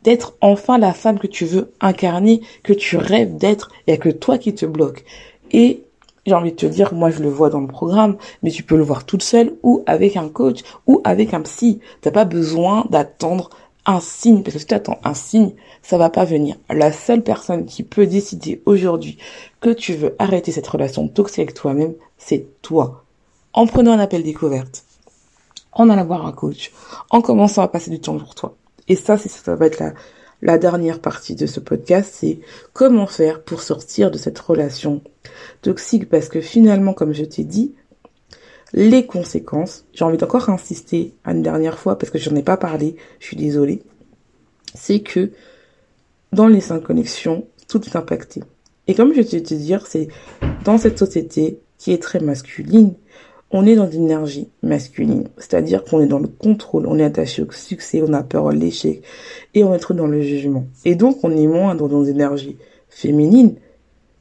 d'être 0.04 0.36
enfin 0.42 0.78
la 0.78 0.94
femme 0.94 1.20
que 1.20 1.28
tu 1.28 1.46
veux 1.46 1.72
incarner, 1.80 2.42
que 2.64 2.74
tu 2.74 2.98
rêves 2.98 3.36
d'être, 3.38 3.72
et 3.88 3.98
que 3.98 4.10
toi 4.10 4.38
qui 4.38 4.54
te 4.54 4.66
bloque. 4.66 5.04
Et 5.52 5.84
j'ai 6.26 6.34
envie 6.34 6.52
de 6.52 6.56
te 6.56 6.66
dire, 6.66 6.94
moi 6.94 7.10
je 7.10 7.22
le 7.22 7.30
vois 7.30 7.50
dans 7.50 7.60
le 7.60 7.68
programme, 7.68 8.18
mais 8.44 8.52
tu 8.52 8.64
peux 8.64 8.78
le 8.78 8.84
voir 8.84 9.06
toute 9.06 9.24
seule 9.24 9.56
ou 9.64 9.84
avec 9.86 10.18
un 10.18 10.30
coach 10.30 10.60
ou 10.88 11.02
avec 11.04 11.34
un 11.34 11.42
psy. 11.42 11.80
T'as 12.02 12.12
pas 12.12 12.26
besoin 12.26 12.86
d'attendre 12.90 13.50
un 13.86 14.00
signe, 14.00 14.44
parce 14.44 14.54
que 14.54 14.60
si 14.60 14.68
tu 14.68 14.74
attends 14.74 15.00
un 15.04 15.14
signe, 15.14 15.54
ça 15.82 15.98
va 15.98 16.10
pas 16.10 16.26
venir. 16.26 16.56
La 16.70 16.92
seule 16.92 17.24
personne 17.24 17.66
qui 17.66 17.84
peut 17.84 18.06
décider 18.06 18.62
aujourd'hui 18.66 19.18
que 19.60 19.72
tu 19.72 19.94
veux 19.94 20.16
arrêter 20.20 20.52
cette 20.52 20.68
relation 20.68 21.08
toxique 21.08 21.40
avec 21.40 21.54
toi-même, 21.54 21.94
c'est 22.18 22.46
toi. 22.62 23.04
En 23.54 23.66
prenant 23.66 23.92
un 23.92 24.00
appel 24.00 24.24
découverte, 24.24 24.86
en 25.72 25.90
allant 25.90 26.06
voir 26.06 26.26
un 26.26 26.32
coach, 26.32 26.72
en 27.10 27.22
commençant 27.22 27.62
à 27.62 27.68
passer 27.68 27.92
du 27.92 28.00
temps 28.00 28.18
pour 28.18 28.36
toi. 28.36 28.56
Et 28.88 28.96
ça, 28.96 29.18
ça 29.18 29.56
va 29.56 29.66
être 29.66 29.84
la 30.42 30.58
dernière 30.58 31.00
partie 31.00 31.36
de 31.36 31.46
ce 31.46 31.60
podcast, 31.60 32.14
c'est 32.20 32.40
comment 32.74 33.08
faire 33.08 33.44
pour 33.44 33.62
sortir 33.62 34.12
de 34.12 34.18
cette 34.18 34.40
relation 34.40 35.02
toxique, 35.62 36.10
parce 36.10 36.30
que 36.30 36.42
finalement, 36.42 36.94
comme 36.94 37.14
je 37.14 37.24
t'ai 37.24 37.44
dit, 37.44 37.74
les 38.74 39.06
conséquences, 39.06 39.86
j'ai 39.94 40.06
envie 40.06 40.18
d'encore 40.18 40.50
insister 40.50 41.14
une 41.26 41.42
dernière 41.42 41.78
fois 41.78 41.98
parce 41.98 42.12
que 42.12 42.18
j'en 42.18 42.36
ai 42.36 42.44
pas 42.44 42.58
parlé, 42.58 42.96
je 43.20 43.28
suis 43.28 43.38
désolée, 43.38 43.84
c'est 44.74 45.02
que 45.02 45.32
dans 46.32 46.48
les 46.48 46.62
cinq 46.62 46.84
connexions, 46.84 47.48
tout 47.68 47.86
est 47.86 47.96
impacté. 47.96 48.42
Et 48.88 48.96
comme 48.96 49.14
je 49.14 49.22
te 49.22 49.38
te 49.38 49.54
dire, 49.54 49.86
c'est 49.88 50.08
dans 50.64 50.78
cette 50.78 50.98
société 50.98 51.60
qui 51.78 51.92
est 51.92 52.02
très 52.02 52.20
masculine, 52.20 52.94
on 53.52 53.66
est 53.66 53.76
dans 53.76 53.90
une 53.90 54.06
énergie 54.06 54.50
masculine. 54.64 55.28
C'est-à-dire 55.38 55.84
qu'on 55.84 56.02
est 56.02 56.08
dans 56.08 56.20
le 56.20 56.28
contrôle, 56.28 56.88
on 56.88 56.98
est 56.98 57.04
attaché 57.04 57.42
au 57.42 57.52
succès, 57.52 58.02
on 58.02 58.14
a 58.14 58.24
peur 58.24 58.48
à 58.48 58.54
l'échec 58.54 59.04
et 59.54 59.64
on 59.64 59.74
est 59.74 59.80
trop 59.80 59.94
dans 59.94 60.08
le 60.08 60.22
jugement. 60.22 60.66
Et 60.86 60.96
donc, 60.96 61.20
on 61.24 61.36
est 61.36 61.48
moins 61.48 61.76
dans 61.76 62.04
une 62.04 62.08
énergie 62.08 62.58
féminine. 62.88 63.56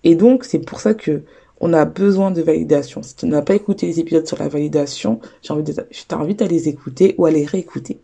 Et 0.02 0.14
donc, 0.14 0.44
c'est 0.44 0.58
pour 0.58 0.80
ça 0.80 0.94
que 0.94 1.22
on 1.60 1.72
a 1.72 1.84
besoin 1.84 2.30
de 2.30 2.42
validation. 2.42 3.02
Si 3.02 3.14
tu 3.14 3.26
n'as 3.26 3.42
pas 3.42 3.54
écouté 3.54 3.86
les 3.86 4.00
épisodes 4.00 4.26
sur 4.26 4.38
la 4.38 4.48
validation, 4.48 5.20
je 5.42 6.04
t'invite 6.08 6.42
à 6.42 6.46
les 6.46 6.68
écouter 6.68 7.14
ou 7.18 7.26
à 7.26 7.30
les 7.30 7.44
réécouter. 7.44 8.00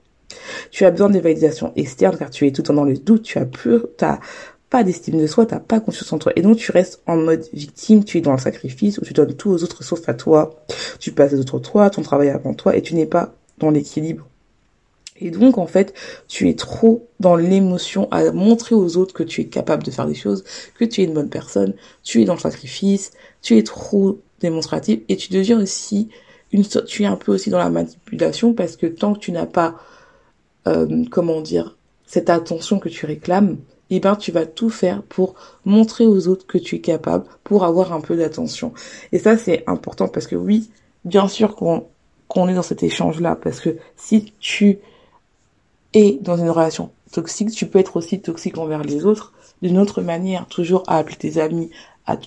Tu 0.70 0.84
as 0.84 0.90
besoin 0.90 1.10
de 1.10 1.18
validation 1.18 1.72
externe 1.76 2.16
car 2.16 2.30
tu 2.30 2.46
es 2.46 2.52
tout 2.52 2.62
le 2.62 2.66
temps 2.66 2.74
dans 2.74 2.84
le 2.84 2.96
doute, 2.96 3.22
tu 3.22 3.38
as 3.38 3.46
peur, 3.46 3.86
t'as 3.96 4.20
pas 4.68 4.82
d'estime 4.82 5.20
de 5.20 5.26
soi, 5.26 5.46
t'as 5.46 5.60
pas 5.60 5.80
confiance 5.80 6.12
en 6.12 6.18
toi. 6.18 6.32
Et 6.36 6.42
donc 6.42 6.56
tu 6.56 6.72
restes 6.72 7.02
en 7.06 7.16
mode 7.16 7.44
victime, 7.52 8.04
tu 8.04 8.18
es 8.18 8.20
dans 8.20 8.32
le 8.32 8.38
sacrifice 8.38 8.98
où 8.98 9.04
tu 9.04 9.12
donnes 9.12 9.34
tout 9.34 9.50
aux 9.50 9.62
autres 9.62 9.82
sauf 9.84 10.08
à 10.08 10.14
toi. 10.14 10.54
Tu 10.98 11.12
passes 11.12 11.32
les 11.32 11.40
autres 11.40 11.58
toi, 11.58 11.88
ton 11.90 12.02
travail 12.02 12.28
avant 12.28 12.54
toi 12.54 12.76
et 12.76 12.82
tu 12.82 12.94
n'es 12.94 13.06
pas 13.06 13.32
dans 13.58 13.70
l'équilibre. 13.70 14.28
Et 15.20 15.30
donc, 15.30 15.58
en 15.58 15.66
fait, 15.66 15.94
tu 16.28 16.48
es 16.48 16.54
trop 16.54 17.08
dans 17.20 17.36
l'émotion 17.36 18.08
à 18.10 18.30
montrer 18.32 18.74
aux 18.74 18.96
autres 18.96 19.14
que 19.14 19.22
tu 19.22 19.40
es 19.40 19.46
capable 19.46 19.82
de 19.82 19.90
faire 19.90 20.06
des 20.06 20.14
choses, 20.14 20.44
que 20.78 20.84
tu 20.84 21.00
es 21.00 21.04
une 21.04 21.14
bonne 21.14 21.30
personne, 21.30 21.74
tu 22.02 22.22
es 22.22 22.24
dans 22.24 22.34
le 22.34 22.40
sacrifice, 22.40 23.12
tu 23.42 23.56
es 23.56 23.62
trop 23.62 24.20
démonstratif 24.40 25.00
et 25.08 25.16
tu 25.16 25.32
deviens 25.32 25.60
aussi 25.60 26.08
une 26.52 26.64
tu 26.64 27.02
es 27.02 27.06
un 27.06 27.16
peu 27.16 27.32
aussi 27.32 27.50
dans 27.50 27.58
la 27.58 27.70
manipulation 27.70 28.52
parce 28.52 28.76
que 28.76 28.86
tant 28.86 29.14
que 29.14 29.18
tu 29.18 29.32
n'as 29.32 29.46
pas 29.46 29.76
euh, 30.68 31.04
comment 31.10 31.40
dire 31.40 31.76
cette 32.06 32.30
attention 32.30 32.78
que 32.78 32.88
tu 32.88 33.06
réclames 33.06 33.56
eh 33.90 34.00
ben 34.00 34.16
tu 34.16 34.32
vas 34.32 34.46
tout 34.46 34.70
faire 34.70 35.02
pour 35.02 35.34
montrer 35.64 36.06
aux 36.06 36.28
autres 36.28 36.46
que 36.46 36.58
tu 36.58 36.76
es 36.76 36.80
capable 36.80 37.24
pour 37.44 37.64
avoir 37.64 37.92
un 37.92 38.00
peu 38.00 38.16
d'attention. 38.16 38.72
Et 39.12 39.18
ça 39.18 39.36
c'est 39.36 39.64
important 39.66 40.08
parce 40.08 40.26
que 40.26 40.36
oui 40.36 40.70
bien 41.04 41.28
sûr 41.28 41.54
qu'on 41.54 41.86
qu'on 42.28 42.48
est 42.48 42.54
dans 42.54 42.62
cet 42.62 42.82
échange 42.82 43.20
là 43.20 43.36
parce 43.36 43.60
que 43.60 43.76
si 43.96 44.32
tu 44.40 44.78
es 45.96 46.18
dans 46.20 46.36
une 46.36 46.50
relation 46.50 46.90
toxique 47.12 47.50
tu 47.50 47.66
peux 47.66 47.78
être 47.78 47.96
aussi 47.96 48.20
toxique 48.20 48.58
envers 48.58 48.82
les 48.82 49.04
autres 49.04 49.32
d'une 49.62 49.78
autre 49.78 50.02
manière 50.02 50.46
toujours 50.46 50.82
à 50.86 50.98
appeler 50.98 51.16
tes 51.16 51.40
amis 51.40 51.70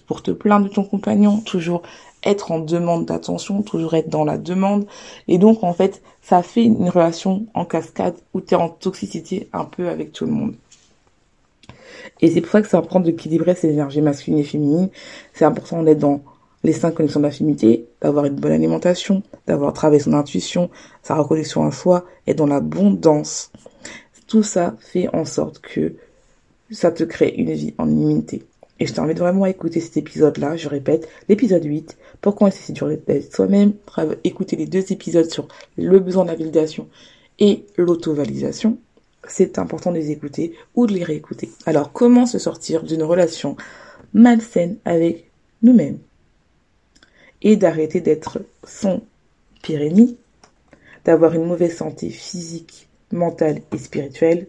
pour 0.06 0.22
te 0.22 0.32
plaindre 0.32 0.68
de 0.68 0.74
ton 0.74 0.84
compagnon, 0.84 1.40
toujours 1.40 1.82
être 2.24 2.52
en 2.52 2.60
demande 2.60 3.06
d'attention, 3.06 3.62
toujours 3.62 3.94
être 3.94 4.10
dans 4.10 4.26
la 4.26 4.38
demande. 4.38 4.86
Et 5.28 5.38
donc, 5.38 5.64
en 5.64 5.74
fait, 5.74 6.02
ça 6.22 6.44
fait 6.44 6.64
une 6.64 6.90
relation 6.90 7.46
en 7.54 7.66
cascade 7.66 8.16
où 8.34 8.42
tu 8.42 8.54
es 8.54 8.58
en 8.58 8.70
toxicité 8.70 9.50
un 9.54 9.66
peu 9.66 9.88
avec 9.88 10.12
tout 10.12 10.26
le 10.26 10.32
monde. 10.32 10.56
Et 12.22 12.30
c'est 12.30 12.42
pour 12.42 12.52
ça 12.52 12.62
que 12.62 12.68
c'est 12.68 12.76
important 12.76 13.00
d'équilibrer 13.00 13.56
ces 13.56 13.70
énergies 13.70 14.02
masculines 14.02 14.40
et 14.40 14.44
féminines. 14.44 14.90
C'est 15.34 15.46
important 15.46 15.82
d'être 15.84 16.00
dans 16.00 16.22
les 16.64 16.74
cinq 16.74 16.96
connexions 16.96 17.22
d'affinité, 17.22 17.86
d'avoir 18.02 18.26
une 18.26 18.36
bonne 18.36 18.52
alimentation, 18.52 19.24
d'avoir 19.48 19.74
travaillé 19.74 20.02
son 20.02 20.14
intuition, 20.14 20.70
sa 21.04 21.16
reconnexion 21.16 21.66
à 21.66 21.72
soi, 21.72 22.06
et 22.28 22.34
dans 22.34 22.48
l'abondance. 22.48 23.52
Tout 24.28 24.44
ça 24.44 24.76
fait 24.80 25.08
en 25.14 25.26
sorte 25.26 25.60
que 25.60 25.94
ça 26.72 26.92
te 26.92 27.04
crée 27.04 27.34
une 27.38 27.52
vie 27.52 27.74
en 27.78 27.90
illimité. 27.90 28.44
Et 28.80 28.86
je 28.86 28.94
t'invite 28.94 29.20
vraiment 29.20 29.44
à 29.44 29.50
écouter 29.50 29.82
cet 29.82 29.98
épisode-là, 29.98 30.56
je 30.56 30.70
répète, 30.70 31.10
l'épisode 31.28 31.64
8, 31.64 31.98
pourquoi 32.22 32.48
essayer 32.48 32.74
de 32.74 32.80
dur 32.80 33.24
soi-même, 33.32 33.74
écouter 34.24 34.56
les 34.56 34.68
deux 34.68 34.92
épisodes 34.92 35.30
sur 35.30 35.48
le 35.78 36.00
besoin 36.00 36.24
de 36.24 36.30
validation 36.30 36.88
et 37.40 37.66
l'auto-validation. 37.78 38.78
C'est 39.28 39.60
important 39.60 39.92
de 39.92 39.98
les 39.98 40.12
écouter 40.12 40.54
ou 40.76 40.88
de 40.88 40.94
les 40.94 41.04
réécouter. 41.04 41.50
Alors, 41.66 41.92
comment 41.92 42.26
se 42.26 42.40
sortir 42.40 42.84
d'une 42.84 43.04
relation 43.04 43.58
malsaine 44.14 44.78
avec 44.86 45.30
nous-mêmes? 45.62 46.00
Et 47.42 47.56
d'arrêter 47.56 48.02
d'être 48.02 48.42
son 48.64 49.02
ennemi, 49.68 50.18
d'avoir 51.06 51.34
une 51.34 51.46
mauvaise 51.46 51.76
santé 51.76 52.10
physique, 52.10 52.88
mentale 53.12 53.62
et 53.72 53.78
spirituelle, 53.78 54.48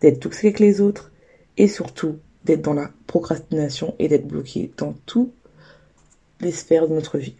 d'être 0.00 0.20
toxique 0.20 0.44
avec 0.44 0.60
les 0.60 0.80
autres 0.80 1.10
et 1.56 1.68
surtout 1.68 2.18
d'être 2.44 2.62
dans 2.62 2.74
la 2.74 2.90
procrastination 3.06 3.94
et 3.98 4.08
d'être 4.08 4.26
bloqué 4.26 4.70
dans 4.76 4.94
toutes 5.06 5.32
les 6.40 6.52
sphères 6.52 6.88
de 6.88 6.94
notre 6.94 7.18
vie. 7.18 7.36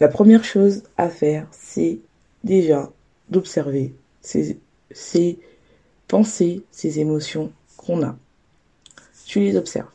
La 0.00 0.08
première 0.08 0.44
chose 0.44 0.82
à 0.96 1.08
faire, 1.08 1.46
c'est 1.52 1.98
déjà 2.44 2.90
d'observer 3.28 3.94
ces, 4.20 4.58
ces 4.90 5.38
pensées, 6.08 6.62
ces 6.70 6.98
émotions 6.98 7.52
qu'on 7.76 8.02
a. 8.02 8.16
Tu 9.26 9.40
les 9.40 9.56
observes. 9.56 9.90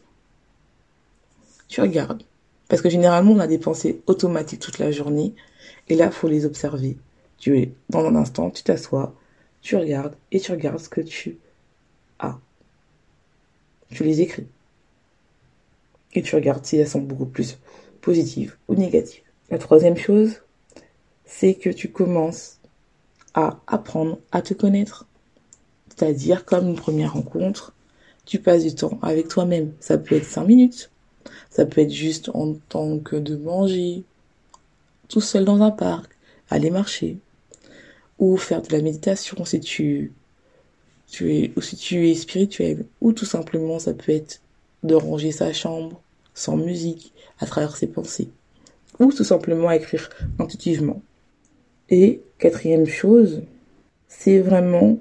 Tu 1.67 1.81
regardes. 1.81 2.23
Parce 2.69 2.81
que 2.81 2.89
généralement, 2.89 3.31
on 3.31 3.39
a 3.39 3.47
des 3.47 3.57
pensées 3.57 4.01
automatiques 4.07 4.59
toute 4.59 4.79
la 4.79 4.91
journée. 4.91 5.33
Et 5.89 5.95
là, 5.95 6.11
faut 6.11 6.27
les 6.27 6.45
observer. 6.45 6.97
Tu 7.37 7.57
es 7.59 7.71
dans 7.89 8.05
un 8.05 8.15
instant, 8.15 8.49
tu 8.49 8.63
t'assois, 8.63 9.13
tu 9.61 9.75
regardes 9.75 10.15
et 10.31 10.39
tu 10.39 10.51
regardes 10.51 10.79
ce 10.79 10.89
que 10.89 11.01
tu 11.01 11.37
as. 12.19 12.39
Tu 13.89 14.03
les 14.03 14.21
écris. 14.21 14.47
Et 16.13 16.21
tu 16.21 16.35
regardes 16.35 16.65
si 16.65 16.77
elles 16.77 16.87
sont 16.87 17.01
beaucoup 17.01 17.25
plus 17.25 17.57
positives 18.01 18.55
ou 18.67 18.75
négatives. 18.75 19.23
La 19.49 19.59
troisième 19.59 19.97
chose, 19.97 20.41
c'est 21.25 21.53
que 21.53 21.69
tu 21.69 21.89
commences 21.91 22.59
à 23.33 23.59
apprendre 23.67 24.19
à 24.31 24.41
te 24.41 24.53
connaître. 24.53 25.05
C'est-à-dire, 25.89 26.43
comme 26.43 26.67
une 26.67 26.75
première 26.75 27.13
rencontre, 27.13 27.73
tu 28.25 28.39
passes 28.39 28.63
du 28.63 28.75
temps 28.75 28.99
avec 29.01 29.27
toi-même. 29.27 29.73
Ça 29.79 29.97
peut 29.97 30.15
être 30.15 30.25
cinq 30.25 30.45
minutes. 30.45 30.91
Ça 31.49 31.65
peut 31.65 31.81
être 31.81 31.91
juste 31.91 32.29
en 32.33 32.53
tant 32.69 32.99
que 32.99 33.15
de 33.15 33.35
manger, 33.35 34.03
tout 35.07 35.21
seul 35.21 35.45
dans 35.45 35.61
un 35.61 35.71
parc, 35.71 36.11
aller 36.49 36.69
marcher, 36.69 37.17
ou 38.19 38.37
faire 38.37 38.61
de 38.61 38.71
la 38.71 38.81
méditation 38.81 39.45
si 39.45 39.59
tu, 39.59 40.13
es, 41.21 41.51
si 41.61 41.75
tu 41.75 42.09
es 42.09 42.15
spirituel, 42.15 42.85
ou 43.01 43.13
tout 43.13 43.25
simplement 43.25 43.79
ça 43.79 43.93
peut 43.93 44.11
être 44.11 44.41
de 44.83 44.95
ranger 44.95 45.31
sa 45.31 45.53
chambre 45.53 46.01
sans 46.33 46.57
musique, 46.57 47.13
à 47.39 47.45
travers 47.45 47.75
ses 47.75 47.87
pensées, 47.87 48.29
ou 48.99 49.11
tout 49.11 49.23
simplement 49.23 49.71
écrire 49.71 50.09
intuitivement. 50.39 51.01
Et 51.89 52.21
quatrième 52.37 52.85
chose, 52.85 53.41
c'est 54.07 54.39
vraiment 54.39 54.99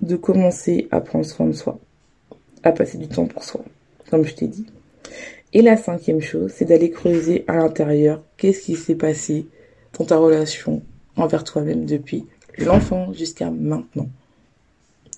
de 0.00 0.16
commencer 0.16 0.88
à 0.90 1.00
prendre 1.00 1.26
soin 1.26 1.46
de 1.46 1.52
soi, 1.52 1.78
à 2.62 2.72
passer 2.72 2.98
du 2.98 3.08
temps 3.08 3.26
pour 3.26 3.44
soi, 3.44 3.62
comme 4.10 4.24
je 4.24 4.34
t'ai 4.34 4.46
dit. 4.46 4.66
Et 5.52 5.62
la 5.62 5.76
cinquième 5.76 6.20
chose, 6.20 6.52
c'est 6.54 6.64
d'aller 6.64 6.90
creuser 6.90 7.44
à 7.48 7.56
l'intérieur 7.56 8.22
qu'est-ce 8.36 8.62
qui 8.62 8.76
s'est 8.76 8.94
passé 8.94 9.46
dans 9.98 10.04
ta 10.04 10.16
relation 10.16 10.82
envers 11.16 11.42
toi-même 11.42 11.86
depuis 11.86 12.24
l'enfant 12.58 13.12
jusqu'à 13.12 13.50
maintenant? 13.50 14.08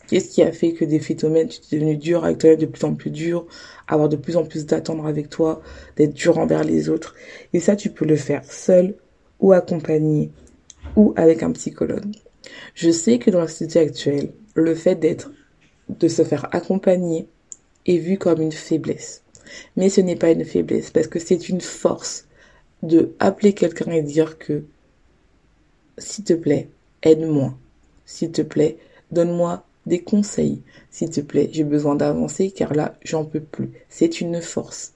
Qu'est-ce 0.06 0.30
qui 0.30 0.42
a 0.42 0.52
fait 0.52 0.72
que 0.72 0.86
des 0.86 1.00
phénomènes, 1.00 1.48
tu 1.48 1.60
es 1.74 1.78
devenu 1.78 1.96
dur 1.96 2.24
avec 2.24 2.38
toi, 2.38 2.56
de 2.56 2.66
plus 2.66 2.84
en 2.84 2.94
plus 2.94 3.10
dur, 3.10 3.46
avoir 3.88 4.08
de 4.08 4.16
plus 4.16 4.36
en 4.36 4.44
plus 4.44 4.64
d'attendre 4.64 5.06
avec 5.06 5.28
toi, 5.28 5.60
d'être 5.96 6.14
dur 6.14 6.38
envers 6.38 6.64
les 6.64 6.88
autres? 6.88 7.14
Et 7.52 7.60
ça, 7.60 7.76
tu 7.76 7.90
peux 7.90 8.06
le 8.06 8.16
faire 8.16 8.44
seul 8.44 8.94
ou 9.38 9.52
accompagné 9.52 10.30
ou 10.96 11.12
avec 11.16 11.42
un 11.42 11.52
psychologue. 11.52 12.12
Je 12.74 12.90
sais 12.90 13.18
que 13.18 13.30
dans 13.30 13.40
la 13.40 13.48
société 13.48 13.78
actuelle, 13.78 14.32
le 14.54 14.74
fait 14.74 14.96
d'être, 14.96 15.30
de 15.88 16.08
se 16.08 16.24
faire 16.24 16.48
accompagner 16.54 17.26
est 17.86 17.98
vu 17.98 18.18
comme 18.18 18.40
une 18.40 18.52
faiblesse. 18.52 19.21
Mais 19.76 19.88
ce 19.88 20.00
n'est 20.00 20.16
pas 20.16 20.30
une 20.30 20.44
faiblesse 20.44 20.90
parce 20.90 21.06
que 21.06 21.18
c'est 21.18 21.48
une 21.48 21.60
force 21.60 22.26
de 22.82 23.14
appeler 23.18 23.52
quelqu'un 23.52 23.90
et 23.92 24.02
dire 24.02 24.38
que, 24.38 24.64
s'il 25.98 26.24
te 26.24 26.32
plaît, 26.32 26.68
aide-moi. 27.02 27.54
S'il 28.04 28.32
te 28.32 28.42
plaît, 28.42 28.78
donne-moi 29.10 29.64
des 29.86 30.00
conseils. 30.00 30.62
S'il 30.90 31.10
te 31.10 31.20
plaît, 31.20 31.48
j'ai 31.52 31.64
besoin 31.64 31.94
d'avancer 31.94 32.50
car 32.50 32.74
là, 32.74 32.96
j'en 33.02 33.24
peux 33.24 33.40
plus. 33.40 33.70
C'est 33.88 34.20
une 34.20 34.40
force. 34.40 34.94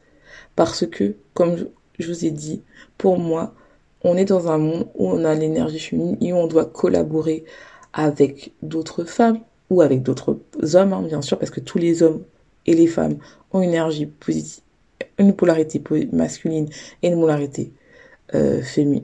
Parce 0.57 0.87
que, 0.87 1.14
comme 1.35 1.69
je 1.99 2.09
vous 2.09 2.25
ai 2.25 2.31
dit, 2.31 2.62
pour 2.99 3.19
moi, 3.19 3.55
on 4.03 4.16
est 4.16 4.25
dans 4.25 4.49
un 4.49 4.59
monde 4.59 4.88
où 4.95 5.09
on 5.09 5.25
a 5.25 5.35
l'énergie 5.35 5.79
féminine 5.79 6.16
et 6.21 6.33
où 6.33 6.37
on 6.37 6.47
doit 6.47 6.66
collaborer 6.66 7.45
avec 7.92 8.53
d'autres 8.62 9.05
femmes 9.05 9.40
ou 9.71 9.81
avec 9.81 10.03
d'autres 10.03 10.38
hommes, 10.75 10.92
hein, 10.92 11.03
bien 11.03 11.23
sûr, 11.23 11.38
parce 11.38 11.51
que 11.51 11.61
tous 11.61 11.79
les 11.79 12.03
hommes 12.03 12.23
et 12.66 12.74
les 12.74 12.87
femmes 12.87 13.16
ont 13.52 13.62
une 13.62 13.70
énergie 13.70 14.07
positive, 14.07 14.62
une 15.18 15.35
polarité 15.35 15.83
masculine 16.12 16.68
et 17.02 17.09
une 17.09 17.20
polarité 17.20 17.72
euh, 18.35 18.61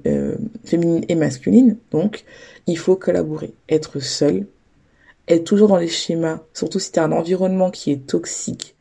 euh, 0.07 0.37
féminine 0.65 1.05
et 1.09 1.15
masculine. 1.15 1.77
Donc, 1.91 2.25
il 2.67 2.77
faut 2.77 2.97
collaborer. 2.97 3.55
Être 3.69 4.01
seul, 4.01 4.47
être 5.29 5.45
toujours 5.45 5.69
dans 5.69 5.77
les 5.77 5.89
schémas, 5.89 6.41
surtout 6.55 6.79
si 6.79 6.93
tu 6.93 6.99
as 6.99 7.05
un 7.05 7.13
environnement 7.13 7.71
qui 7.71 7.93
est 7.93 8.07
toxique, 8.07 8.75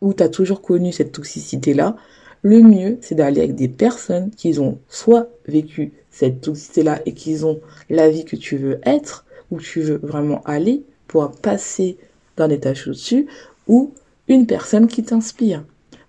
ou 0.00 0.12
tu 0.12 0.22
as 0.22 0.28
toujours 0.28 0.60
connu 0.60 0.92
cette 0.92 1.12
toxicité-là, 1.12 1.96
le 2.42 2.60
mieux, 2.60 2.98
c'est 3.00 3.14
d'aller 3.14 3.40
avec 3.40 3.54
des 3.54 3.68
personnes 3.68 4.30
qui 4.30 4.58
ont 4.58 4.78
soit 4.88 5.28
vécu 5.48 5.92
cette 6.10 6.42
toxicité-là 6.42 7.00
et 7.06 7.12
qui 7.12 7.42
ont 7.44 7.60
la 7.90 8.08
vie 8.08 8.24
que 8.24 8.36
tu 8.36 8.56
veux 8.56 8.80
être, 8.84 9.24
ou 9.50 9.60
tu 9.60 9.80
veux 9.80 9.98
vraiment 10.02 10.42
aller 10.44 10.84
pour 11.06 11.30
passer 11.30 11.96
d'un 12.36 12.50
étage 12.50 12.86
au-dessus, 12.86 13.26
ou 13.66 13.92
une 14.28 14.46
personne 14.46 14.86
qui 14.86 15.02
t'inspire. 15.02 15.64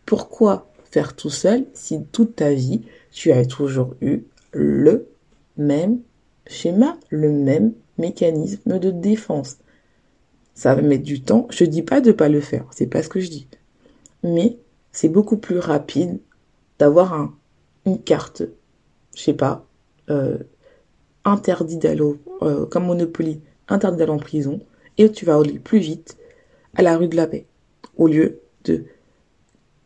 Pourquoi 0.05 0.71
faire 0.89 1.15
tout 1.15 1.29
seul 1.29 1.65
si 1.73 2.03
toute 2.11 2.35
ta 2.35 2.53
vie, 2.53 2.81
tu 3.11 3.31
as 3.31 3.45
toujours 3.45 3.95
eu 4.01 4.23
le 4.51 5.07
même 5.57 5.99
schéma, 6.47 6.97
le 7.09 7.31
même 7.31 7.73
mécanisme 7.97 8.79
de 8.79 8.91
défense? 8.91 9.57
Ça 10.53 10.73
va 10.73 10.81
mettre 10.81 11.03
du 11.03 11.21
temps. 11.21 11.47
Je 11.51 11.65
dis 11.65 11.83
pas 11.83 12.01
de 12.01 12.11
pas 12.11 12.29
le 12.29 12.41
faire, 12.41 12.65
c'est 12.71 12.87
pas 12.87 13.03
ce 13.03 13.09
que 13.09 13.19
je 13.19 13.29
dis. 13.29 13.47
Mais 14.23 14.57
c'est 14.91 15.09
beaucoup 15.09 15.37
plus 15.37 15.59
rapide 15.59 16.19
d'avoir 16.79 17.13
un, 17.13 17.35
une 17.85 18.01
carte, 18.01 18.43
je 19.15 19.21
sais 19.21 19.33
pas, 19.33 19.65
euh, 20.09 20.37
interdit 21.25 21.77
d'aller, 21.77 22.01
euh, 22.41 22.65
comme 22.65 22.85
Monopoly, 22.85 23.41
interdit 23.67 23.97
d'aller 23.97 24.11
en 24.11 24.17
prison, 24.17 24.59
et 24.97 25.11
tu 25.11 25.25
vas 25.25 25.37
aller 25.37 25.59
plus 25.59 25.79
vite 25.79 26.17
à 26.75 26.81
la 26.81 26.97
rue 26.97 27.07
de 27.07 27.15
la 27.15 27.27
paix, 27.27 27.45
au 27.97 28.07
lieu 28.07 28.39
de 28.63 28.85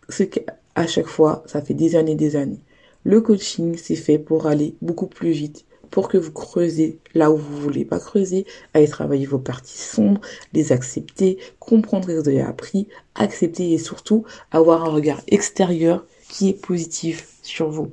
ce 0.10 0.24
qu'à 0.24 0.88
chaque 0.88 1.08
fois, 1.08 1.43
ça 1.45 1.62
fait 1.62 1.74
des 1.74 1.95
années, 1.95 2.15
des 2.15 2.36
années. 2.36 2.60
Le 3.04 3.21
coaching, 3.21 3.78
c'est 3.78 3.95
fait 3.95 4.19
pour 4.19 4.45
aller 4.45 4.76
beaucoup 4.82 5.08
plus 5.08 5.32
vite, 5.32 5.65
pour 5.89 6.08
que 6.08 6.17
vous 6.17 6.32
creusez 6.32 7.00
là 7.13 7.32
où 7.32 7.38
vous 7.38 7.58
voulez 7.58 7.86
pas 7.86 8.00
creuser, 8.00 8.45
aller 8.74 8.88
travailler 8.88 9.26
vos 9.26 9.39
parties 9.39 9.78
sombres, 9.78 10.21
les 10.54 10.71
accepter, 10.71 11.38
comprendre 11.60 12.06
ce 12.06 12.12
que 12.12 12.19
vous 12.19 12.30
avez 12.30 12.41
appris, 12.41 12.88
accepter 13.15 13.71
et 13.71 13.78
surtout 13.78 14.24
avoir 14.52 14.86
un 14.86 14.89
regard 14.89 15.21
extérieur 15.28 16.06
qui 16.30 16.50
est 16.50 16.62
positif 16.62 17.28
sur 17.41 17.69
vous. 17.69 17.91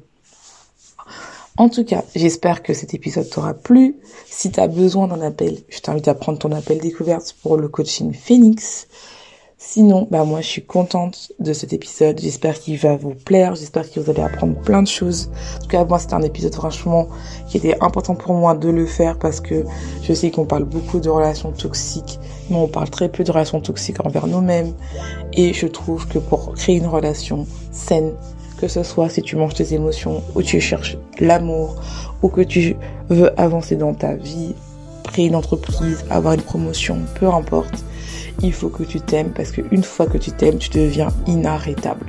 En 1.57 1.69
tout 1.69 1.85
cas, 1.85 2.05
j'espère 2.15 2.63
que 2.63 2.73
cet 2.73 2.95
épisode 2.95 3.29
t'aura 3.29 3.53
plu. 3.53 3.97
Si 4.27 4.53
tu 4.53 4.61
as 4.61 4.69
besoin 4.69 5.09
d'un 5.09 5.21
appel, 5.23 5.59
je 5.69 5.81
t'invite 5.81 6.07
à 6.07 6.15
prendre 6.15 6.39
ton 6.39 6.53
appel 6.53 6.79
découverte 6.79 7.35
pour 7.43 7.57
le 7.57 7.67
coaching 7.67 8.15
Phoenix. 8.15 8.87
Sinon, 9.61 10.07
bah 10.09 10.23
moi 10.23 10.40
je 10.40 10.47
suis 10.47 10.64
contente 10.64 11.33
de 11.40 11.53
cet 11.53 11.73
épisode. 11.73 12.21
J'espère 12.21 12.61
qu'il 12.61 12.79
va 12.79 12.97
vous 12.97 13.14
plaire. 13.14 13.57
J'espère 13.57 13.90
que 13.90 13.99
vous 13.99 14.09
allez 14.09 14.23
apprendre 14.23 14.55
plein 14.61 14.83
de 14.83 14.87
choses. 14.87 15.31
En 15.57 15.62
tout 15.62 15.66
cas, 15.66 15.85
moi 15.85 15.99
c'était 15.99 16.14
un 16.14 16.23
épisode 16.23 16.55
franchement 16.55 17.09
qui 17.49 17.57
était 17.57 17.77
important 17.83 18.14
pour 18.14 18.35
moi 18.35 18.55
de 18.55 18.68
le 18.68 18.87
faire 18.87 19.18
parce 19.18 19.40
que 19.40 19.64
je 20.05 20.12
sais 20.12 20.31
qu'on 20.31 20.44
parle 20.44 20.62
beaucoup 20.62 21.01
de 21.01 21.09
relations 21.11 21.51
toxiques, 21.51 22.21
mais 22.51 22.57
on 22.57 22.68
parle 22.68 22.88
très 22.88 23.09
peu 23.09 23.25
de 23.25 23.33
relations 23.33 23.61
toxiques 23.61 23.99
envers 24.07 24.29
nous-mêmes. 24.29 24.75
Et 25.33 25.53
je 25.53 25.66
trouve 25.66 26.07
que 26.07 26.21
pour 26.21 26.55
créer 26.55 26.77
une 26.77 26.87
relation 26.87 27.44
saine, 27.73 28.12
que 28.59 28.68
ce 28.68 28.85
soit 28.85 29.09
si 29.09 29.23
tu 29.23 29.35
manges 29.35 29.55
tes 29.55 29.75
émotions 29.75 30.23
ou 30.37 30.42
tu 30.42 30.61
cherches 30.61 30.97
l'amour 31.18 31.75
ou 32.23 32.29
que 32.29 32.42
tu 32.42 32.77
veux 33.09 33.33
avancer 33.40 33.75
dans 33.75 33.92
ta 33.92 34.14
vie, 34.14 34.55
créer 35.03 35.27
une 35.27 35.35
entreprise, 35.35 36.05
avoir 36.11 36.35
une 36.35 36.42
promotion, 36.42 36.99
peu 37.18 37.27
importe 37.27 37.85
il 38.42 38.53
faut 38.53 38.68
que 38.68 38.83
tu 38.83 39.01
t'aimes 39.01 39.31
parce 39.31 39.51
qu'une 39.51 39.83
fois 39.83 40.07
que 40.07 40.18
tu 40.18 40.31
t'aimes, 40.31 40.59
tu 40.59 40.70
deviens 40.70 41.09
inarrêtable. 41.27 42.07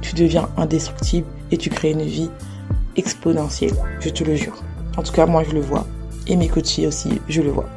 Tu 0.00 0.14
deviens 0.14 0.48
indestructible 0.56 1.26
et 1.50 1.56
tu 1.56 1.70
crées 1.70 1.92
une 1.92 2.02
vie 2.02 2.30
exponentielle. 2.96 3.74
Je 4.00 4.08
te 4.08 4.24
le 4.24 4.34
jure. 4.34 4.60
En 4.96 5.02
tout 5.02 5.12
cas, 5.12 5.26
moi, 5.26 5.44
je 5.48 5.52
le 5.52 5.60
vois. 5.60 5.86
Et 6.26 6.36
mes 6.36 6.48
coachés 6.48 6.86
aussi, 6.86 7.20
je 7.28 7.42
le 7.42 7.50
vois. 7.50 7.68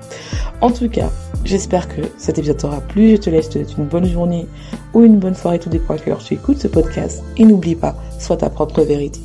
En 0.61 0.71
tout 0.71 0.89
cas, 0.89 1.09
j'espère 1.43 1.87
que 1.87 2.01
cet 2.17 2.37
épisode 2.37 2.57
t'aura 2.57 2.81
plu. 2.81 3.11
Je 3.11 3.15
te 3.17 3.29
laisse 3.29 3.49
une 3.77 3.85
bonne 3.85 4.07
journée 4.07 4.47
ou 4.93 5.03
une 5.03 5.17
bonne 5.17 5.35
soirée, 5.35 5.59
tout 5.59 5.69
dépend 5.69 5.95
à 5.95 5.97
quelle 5.97 6.17
tu 6.17 6.33
écoutes 6.35 6.59
ce 6.59 6.67
podcast. 6.67 7.23
Et 7.37 7.45
n'oublie 7.45 7.75
pas, 7.75 7.95
sois 8.19 8.37
ta 8.37 8.49
propre 8.49 8.81
vérité. 8.81 9.19